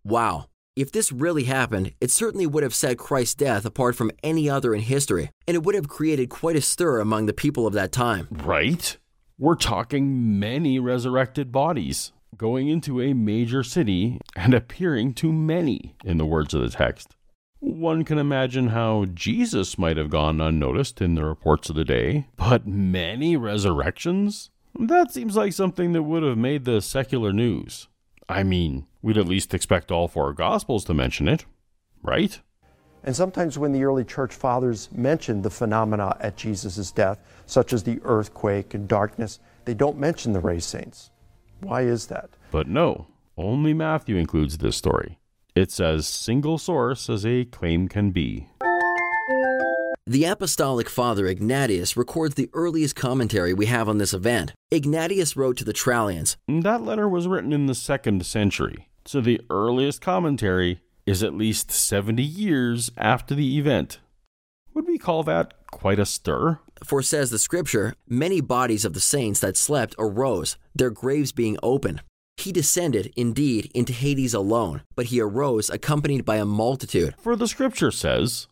Wow. 0.03 0.47
If 0.75 0.91
this 0.91 1.13
really 1.13 1.45
happened, 1.45 1.93
it 2.01 2.11
certainly 2.11 2.49
would 2.49 2.65
have 2.65 2.75
set 2.75 2.99
Christ's 2.99 3.37
death 3.37 3.65
apart 3.65 3.95
from 3.95 4.11
any 4.25 4.51
other 4.51 4.75
in 4.75 4.81
history, 4.81 5.31
and 5.47 5.55
it 5.55 5.63
would 5.63 5.77
have 5.77 5.87
created 5.87 6.29
quite 6.29 6.57
a 6.57 6.61
stir 6.61 6.99
among 6.99 7.27
the 7.27 7.33
people 7.33 7.69
of 7.69 7.75
that 7.75 7.93
time. 7.93 8.27
Right? 8.33 8.97
We're 9.39 9.55
talking 9.55 10.41
many 10.41 10.81
resurrected 10.81 11.53
bodies 11.53 12.11
going 12.37 12.69
into 12.69 13.01
a 13.01 13.13
major 13.13 13.63
city 13.63 14.21
and 14.37 14.55
appearing 14.55 15.15
to 15.15 15.33
many, 15.33 15.95
in 16.05 16.19
the 16.19 16.27
words 16.27 16.55
of 16.55 16.63
the 16.63 16.69
text. 16.71 17.17
One 17.59 18.05
can 18.05 18.19
imagine 18.19 18.69
how 18.69 19.05
Jesus 19.13 19.77
might 19.77 19.99
have 19.99 20.09
gone 20.09 20.41
unnoticed 20.41 21.03
in 21.03 21.15
the 21.15 21.25
reports 21.25 21.69
of 21.69 21.77
the 21.77 21.85
day, 21.85 22.29
but 22.37 22.67
many 22.67 23.37
resurrections? 23.37 24.51
That 24.79 25.13
seems 25.13 25.37
like 25.37 25.53
something 25.53 25.93
that 25.93 26.05
would 26.05 26.23
have 26.23 26.39
made 26.39 26.65
the 26.65 26.81
secular 26.81 27.33
news. 27.33 27.89
I 28.29 28.45
mean, 28.45 28.87
we'd 29.03 29.19
at 29.19 29.27
least 29.27 29.53
expect 29.53 29.91
all 29.91 30.09
four 30.09 30.33
Gospels 30.33 30.85
to 30.85 30.95
mention 30.95 31.29
it, 31.29 31.45
right? 32.03 32.41
And 33.03 33.17
sometimes 33.17 33.59
when 33.59 33.73
the 33.73 33.85
early 33.85 34.05
church 34.05 34.35
fathers 34.35 34.89
mention 34.93 35.43
the 35.43 35.51
phenomena 35.51 36.17
at 36.21 36.37
Jesus' 36.37 36.93
death, 36.93 37.19
such 37.47 37.73
as 37.73 37.83
the 37.83 38.01
earthquake 38.05 38.75
and 38.75 38.87
darkness, 38.87 39.41
they 39.65 39.75
don't 39.75 39.99
mention 39.99 40.33
the 40.33 40.41
raised 40.41 40.69
saints. 40.69 41.11
Why 41.61 41.83
is 41.83 42.07
that? 42.07 42.31
But 42.51 42.69
no, 42.69 43.07
only 43.37 43.75
Matthew 43.75 44.17
includes 44.17 44.59
this 44.59 44.77
story. 44.77 45.19
It's 45.55 45.81
as 45.81 46.07
single 46.07 46.59
source 46.59 47.11
as 47.11 47.27
a 47.27 47.45
claim 47.45 47.89
can 47.89 48.11
be. 48.11 48.49
The 50.07 50.25
Apostolic 50.25 50.89
Father 50.89 51.27
Ignatius 51.27 51.97
records 51.97 52.35
the 52.35 52.51
earliest 52.53 52.97
commentary 52.97 53.55
we 53.55 53.67
have 53.67 53.89
on 53.89 53.99
this 53.99 54.13
event. 54.13 54.53
Ignatius 54.71 55.37
wrote 55.37 55.57
to 55.59 55.65
the 55.65 55.73
Trallians 55.73 56.37
That 56.49 56.83
letter 56.83 57.09
was 57.09 57.29
written 57.29 57.53
in 57.53 57.67
the 57.67 57.75
second 57.75 58.27
century, 58.27 58.89
so 59.05 59.21
the 59.21 59.41
earliest 59.51 60.01
commentary 60.01 60.81
is 61.07 61.23
at 61.23 61.35
least 61.35 61.71
70 61.71 62.23
years 62.23 62.91
after 62.97 63.35
the 63.35 63.59
event. 63.59 64.01
Would 64.75 64.87
we 64.87 64.99
call 64.99 65.23
that 65.25 65.60
quite 65.71 65.99
a 65.99 66.07
stir? 66.07 66.59
For 66.85 67.03
says 67.03 67.31
the 67.31 67.39
scripture, 67.39 67.95
many 68.09 68.41
bodies 68.41 68.85
of 68.85 68.95
the 68.95 69.01
saints 69.01 69.41
that 69.41 69.57
slept 69.57 69.95
arose, 69.99 70.57
their 70.75 70.91
graves 70.91 71.33
being 71.33 71.59
open. 71.63 72.01
He 72.37 72.53
descended, 72.53 73.13
indeed, 73.17 73.71
into 73.75 73.93
Hades 73.93 74.33
alone, 74.35 74.83
but 74.97 75.07
he 75.07 75.21
arose 75.21 75.69
accompanied 75.69 76.25
by 76.25 76.37
a 76.37 76.47
multitude. 76.47 77.15
For 77.19 77.37
the 77.37 77.49
scripture 77.49 77.91
says, 77.91 78.49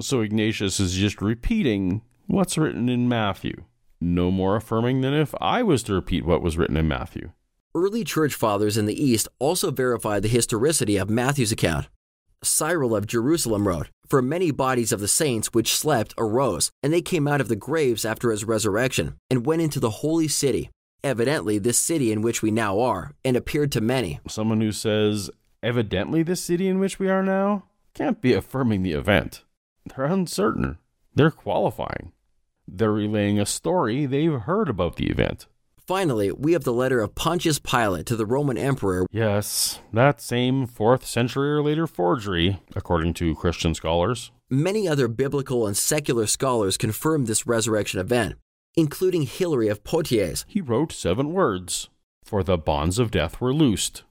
so 0.00 0.20
Ignatius 0.20 0.80
is 0.80 0.94
just 0.94 1.20
repeating 1.20 2.02
what's 2.26 2.56
written 2.58 2.88
in 2.88 3.08
Matthew. 3.08 3.64
No 4.00 4.30
more 4.30 4.56
affirming 4.56 5.00
than 5.00 5.14
if 5.14 5.34
I 5.40 5.62
was 5.62 5.82
to 5.84 5.94
repeat 5.94 6.24
what 6.24 6.42
was 6.42 6.56
written 6.56 6.76
in 6.76 6.88
Matthew. 6.88 7.32
Early 7.74 8.04
church 8.04 8.34
fathers 8.34 8.76
in 8.76 8.86
the 8.86 9.02
East 9.02 9.28
also 9.38 9.70
verified 9.70 10.22
the 10.22 10.28
historicity 10.28 10.96
of 10.96 11.08
Matthew's 11.08 11.52
account. 11.52 11.88
Cyril 12.44 12.96
of 12.96 13.06
Jerusalem 13.06 13.66
wrote, 13.68 13.88
For 14.06 14.20
many 14.20 14.50
bodies 14.50 14.92
of 14.92 15.00
the 15.00 15.08
saints 15.08 15.48
which 15.52 15.74
slept 15.74 16.14
arose, 16.18 16.70
and 16.82 16.92
they 16.92 17.02
came 17.02 17.28
out 17.28 17.40
of 17.40 17.48
the 17.48 17.56
graves 17.56 18.04
after 18.04 18.30
his 18.30 18.44
resurrection, 18.44 19.16
and 19.30 19.46
went 19.46 19.62
into 19.62 19.80
the 19.80 19.90
holy 19.90 20.28
city, 20.28 20.70
evidently 21.04 21.58
this 21.58 21.78
city 21.78 22.12
in 22.12 22.22
which 22.22 22.42
we 22.42 22.50
now 22.50 22.80
are, 22.80 23.12
and 23.24 23.36
appeared 23.36 23.72
to 23.72 23.80
many. 23.80 24.20
Someone 24.28 24.60
who 24.60 24.72
says, 24.72 25.30
evidently 25.62 26.22
this 26.22 26.42
city 26.42 26.68
in 26.68 26.78
which 26.78 26.98
we 26.98 27.08
are 27.08 27.22
now, 27.22 27.64
can't 27.94 28.20
be 28.20 28.32
affirming 28.32 28.82
the 28.82 28.92
event. 28.92 29.44
They're 29.84 30.06
uncertain. 30.06 30.78
They're 31.14 31.30
qualifying. 31.30 32.12
They're 32.66 32.92
relaying 32.92 33.38
a 33.38 33.46
story 33.46 34.06
they've 34.06 34.32
heard 34.32 34.68
about 34.68 34.96
the 34.96 35.10
event. 35.10 35.46
Finally, 35.86 36.30
we 36.30 36.52
have 36.52 36.62
the 36.62 36.72
letter 36.72 37.00
of 37.00 37.16
Pontius 37.16 37.58
Pilate 37.58 38.06
to 38.06 38.14
the 38.14 38.24
Roman 38.24 38.56
emperor. 38.56 39.04
Yes, 39.10 39.80
that 39.92 40.20
same 40.20 40.66
4th 40.68 41.04
century 41.04 41.50
or 41.50 41.62
later 41.62 41.88
forgery, 41.88 42.60
according 42.76 43.14
to 43.14 43.34
Christian 43.34 43.74
scholars. 43.74 44.30
Many 44.48 44.86
other 44.86 45.08
biblical 45.08 45.66
and 45.66 45.76
secular 45.76 46.26
scholars 46.26 46.76
confirm 46.76 47.24
this 47.24 47.48
resurrection 47.48 47.98
event, 47.98 48.36
including 48.76 49.22
Hilary 49.22 49.66
of 49.66 49.82
Poitiers. 49.82 50.44
He 50.46 50.60
wrote 50.60 50.92
seven 50.92 51.32
words 51.32 51.88
For 52.22 52.44
the 52.44 52.56
bonds 52.56 53.00
of 53.00 53.10
death 53.10 53.40
were 53.40 53.52
loosed. 53.52 54.04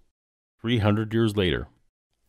300 0.61 1.13
years 1.13 1.37
later. 1.37 1.69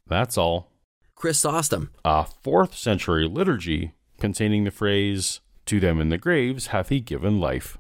That's 0.06 0.38
all. 0.38 0.70
Chrysostom, 1.16 1.90
a 2.04 2.26
4th 2.44 2.74
century 2.74 3.26
liturgy 3.26 3.92
containing 4.20 4.62
the 4.62 4.70
phrase, 4.70 5.40
To 5.66 5.80
them 5.80 6.00
in 6.00 6.10
the 6.10 6.18
graves 6.18 6.68
hath 6.68 6.90
he 6.90 7.00
given 7.00 7.40
life. 7.40 7.76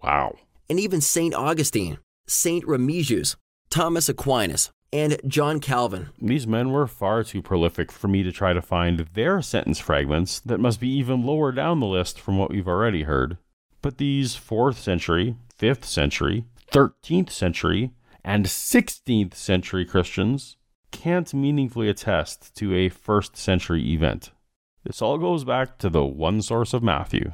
Wow 0.00 0.36
and 0.68 0.78
even 0.78 1.00
St. 1.00 1.34
Augustine, 1.34 1.98
St. 2.26 2.64
Remigius, 2.64 3.36
Thomas 3.70 4.08
Aquinas, 4.08 4.70
and 4.92 5.20
John 5.26 5.60
Calvin. 5.60 6.08
These 6.20 6.46
men 6.46 6.70
were 6.70 6.86
far 6.86 7.22
too 7.22 7.42
prolific 7.42 7.92
for 7.92 8.08
me 8.08 8.22
to 8.22 8.32
try 8.32 8.52
to 8.52 8.62
find 8.62 9.00
their 9.14 9.42
sentence 9.42 9.78
fragments 9.78 10.40
that 10.40 10.60
must 10.60 10.80
be 10.80 10.88
even 10.88 11.24
lower 11.24 11.52
down 11.52 11.80
the 11.80 11.86
list 11.86 12.18
from 12.18 12.38
what 12.38 12.50
we've 12.50 12.68
already 12.68 13.02
heard. 13.02 13.36
But 13.82 13.98
these 13.98 14.34
4th 14.34 14.76
century, 14.76 15.36
5th 15.58 15.84
century, 15.84 16.44
13th 16.72 17.30
century, 17.30 17.90
and 18.24 18.46
16th 18.46 19.34
century 19.34 19.84
Christians 19.84 20.56
can't 20.90 21.32
meaningfully 21.34 21.88
attest 21.88 22.54
to 22.56 22.74
a 22.74 22.90
1st 22.90 23.36
century 23.36 23.92
event. 23.92 24.30
This 24.84 25.02
all 25.02 25.18
goes 25.18 25.44
back 25.44 25.78
to 25.78 25.90
the 25.90 26.04
one 26.04 26.40
source 26.40 26.72
of 26.72 26.82
Matthew. 26.82 27.32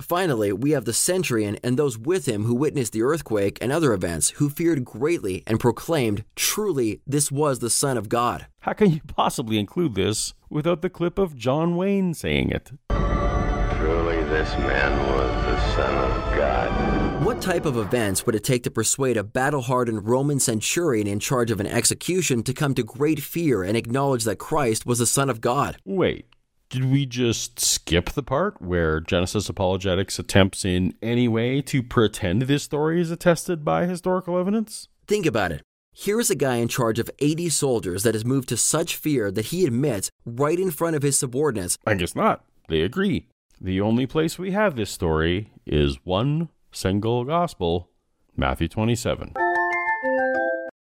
Finally, 0.00 0.52
we 0.52 0.72
have 0.72 0.84
the 0.84 0.92
centurion 0.92 1.58
and 1.62 1.78
those 1.78 1.96
with 1.96 2.26
him 2.26 2.44
who 2.44 2.54
witnessed 2.54 2.92
the 2.92 3.02
earthquake 3.02 3.58
and 3.60 3.70
other 3.70 3.92
events, 3.92 4.30
who 4.30 4.50
feared 4.50 4.84
greatly 4.84 5.42
and 5.46 5.60
proclaimed, 5.60 6.24
Truly, 6.34 7.00
this 7.06 7.30
was 7.30 7.60
the 7.60 7.70
Son 7.70 7.96
of 7.96 8.08
God. 8.08 8.46
How 8.60 8.72
can 8.72 8.90
you 8.90 9.00
possibly 9.06 9.58
include 9.58 9.94
this 9.94 10.34
without 10.50 10.82
the 10.82 10.90
clip 10.90 11.18
of 11.18 11.36
John 11.36 11.76
Wayne 11.76 12.14
saying 12.14 12.50
it? 12.50 12.72
Truly, 12.90 14.22
this 14.24 14.50
man 14.58 14.98
was 15.12 15.44
the 15.44 15.76
Son 15.76 15.94
of 15.94 16.36
God. 16.36 17.24
What 17.24 17.40
type 17.40 17.64
of 17.64 17.76
events 17.76 18.26
would 18.26 18.34
it 18.34 18.44
take 18.44 18.64
to 18.64 18.70
persuade 18.70 19.16
a 19.16 19.24
battle 19.24 19.62
hardened 19.62 20.06
Roman 20.06 20.40
centurion 20.40 21.06
in 21.06 21.20
charge 21.20 21.50
of 21.50 21.60
an 21.60 21.66
execution 21.66 22.42
to 22.42 22.52
come 22.52 22.74
to 22.74 22.82
great 22.82 23.20
fear 23.22 23.62
and 23.62 23.76
acknowledge 23.76 24.24
that 24.24 24.36
Christ 24.36 24.84
was 24.84 24.98
the 24.98 25.06
Son 25.06 25.30
of 25.30 25.40
God? 25.40 25.76
Wait, 25.84 26.26
did 26.74 26.90
we 26.90 27.06
just 27.06 27.60
skip 27.60 28.10
the 28.10 28.22
part 28.22 28.60
where 28.60 28.98
Genesis 28.98 29.48
Apologetics 29.48 30.18
attempts 30.18 30.64
in 30.64 30.92
any 31.00 31.28
way 31.28 31.62
to 31.62 31.84
pretend 31.84 32.42
this 32.42 32.64
story 32.64 33.00
is 33.00 33.12
attested 33.12 33.64
by 33.64 33.86
historical 33.86 34.36
evidence? 34.36 34.88
Think 35.06 35.24
about 35.24 35.52
it. 35.52 35.62
Here 35.92 36.18
is 36.18 36.30
a 36.30 36.34
guy 36.34 36.56
in 36.56 36.66
charge 36.66 36.98
of 36.98 37.08
80 37.20 37.48
soldiers 37.50 38.02
that 38.02 38.16
is 38.16 38.24
moved 38.24 38.48
to 38.48 38.56
such 38.56 38.96
fear 38.96 39.30
that 39.30 39.46
he 39.46 39.64
admits 39.64 40.10
right 40.26 40.58
in 40.58 40.72
front 40.72 40.96
of 40.96 41.04
his 41.04 41.16
subordinates. 41.16 41.78
I 41.86 41.94
guess 41.94 42.16
not. 42.16 42.44
They 42.68 42.80
agree. 42.80 43.28
The 43.60 43.80
only 43.80 44.06
place 44.06 44.36
we 44.36 44.50
have 44.50 44.74
this 44.74 44.90
story 44.90 45.52
is 45.64 45.98
one 46.02 46.48
single 46.72 47.22
gospel, 47.22 47.88
Matthew 48.36 48.66
27. 48.66 49.32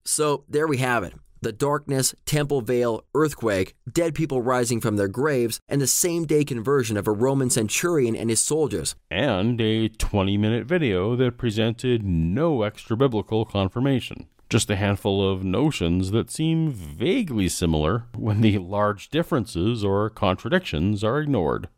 So 0.05 0.45
there 0.47 0.65
we 0.65 0.77
have 0.77 1.03
it 1.03 1.13
the 1.43 1.51
darkness, 1.51 2.15
Temple 2.25 2.61
Veil, 2.61 3.03
earthquake, 3.13 3.75
dead 3.91 4.15
people 4.15 4.41
rising 4.41 4.81
from 4.81 4.95
their 4.95 5.07
graves, 5.07 5.59
and 5.67 5.81
the 5.81 5.87
same 5.87 6.25
day 6.25 6.43
conversion 6.43 6.97
of 6.97 7.07
a 7.07 7.11
Roman 7.11 7.49
centurion 7.49 8.15
and 8.15 8.29
his 8.29 8.41
soldiers. 8.41 8.95
And 9.11 9.59
a 9.61 9.89
20 9.89 10.37
minute 10.37 10.65
video 10.65 11.15
that 11.17 11.37
presented 11.37 12.03
no 12.03 12.63
extra 12.63 12.97
biblical 12.97 13.45
confirmation. 13.45 14.27
Just 14.49 14.69
a 14.69 14.75
handful 14.75 15.27
of 15.29 15.43
notions 15.43 16.11
that 16.11 16.29
seem 16.29 16.71
vaguely 16.71 17.49
similar 17.49 18.05
when 18.15 18.41
the 18.41 18.57
large 18.59 19.09
differences 19.09 19.83
or 19.83 20.09
contradictions 20.09 21.03
are 21.03 21.19
ignored. 21.19 21.69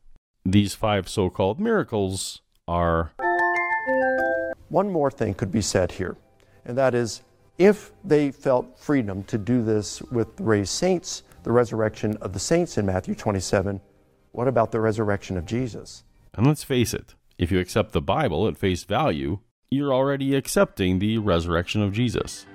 These 0.44 0.76
five 0.76 1.10
so 1.10 1.30
called 1.30 1.60
miracles 1.60 2.42
are. 2.68 3.14
One 4.70 4.92
more 4.92 5.10
thing 5.10 5.34
could 5.36 5.52
be 5.52 5.62
said 5.62 5.94
here, 5.94 6.18
and 6.66 6.78
that 6.78 6.94
is 6.94 7.22
if 7.58 7.92
they 8.04 8.32
felt 8.32 8.78
freedom 8.78 9.24
to 9.24 9.38
do 9.38 9.64
this 9.64 10.02
with 10.04 10.36
the 10.36 10.44
raised 10.44 10.72
saints, 10.72 11.24
the 11.44 11.52
resurrection 11.52 12.18
of 12.18 12.34
the 12.34 12.40
saints 12.40 12.78
in 12.78 12.86
Matthew 12.86 13.16
27, 13.16 13.80
what 14.32 14.48
about 14.48 14.72
the 14.72 14.82
resurrection 14.82 15.38
of 15.38 15.46
Jesus? 15.46 16.04
And 16.34 16.46
let's 16.46 16.64
face 16.64 16.94
it, 16.94 17.16
if 17.38 17.52
you 17.52 17.60
accept 17.60 17.94
the 17.94 18.02
Bible 18.02 18.48
at 18.48 18.58
face 18.58 18.84
value, 18.84 19.40
you're 19.70 19.94
already 19.94 20.36
accepting 20.36 21.00
the 21.00 21.18
resurrection 21.18 21.82
of 21.82 21.94
Jesus. 21.94 22.46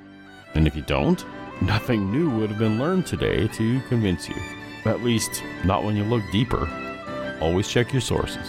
And 0.55 0.67
if 0.67 0.77
you 0.77 0.83
don't, 0.83 1.25
nothing 1.63 2.11
new 2.11 2.29
would 2.31 2.51
have 2.51 2.59
been 2.59 2.79
learned 2.79 3.07
today 3.07 3.49
to 3.49 3.81
convince 3.89 4.29
you. 4.29 4.37
At 4.85 5.03
least, 5.03 5.43
not 5.65 5.85
when 5.85 5.97
you 5.97 6.05
look 6.05 6.23
deeper. 6.31 6.69
Always 7.41 7.69
check 7.69 7.93
your 7.93 8.03
sources. 8.03 8.47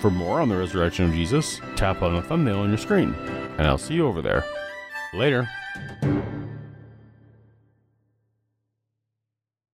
For 0.00 0.10
more 0.10 0.40
on 0.40 0.48
the 0.48 0.56
resurrection 0.56 1.06
of 1.06 1.12
Jesus, 1.12 1.60
tap 1.76 2.02
on 2.02 2.16
the 2.16 2.22
thumbnail 2.22 2.60
on 2.60 2.70
your 2.70 2.78
screen, 2.78 3.14
and 3.58 3.66
I'll 3.66 3.78
see 3.78 3.94
you 3.94 4.06
over 4.06 4.22
there. 4.22 4.44
Later. 5.12 5.48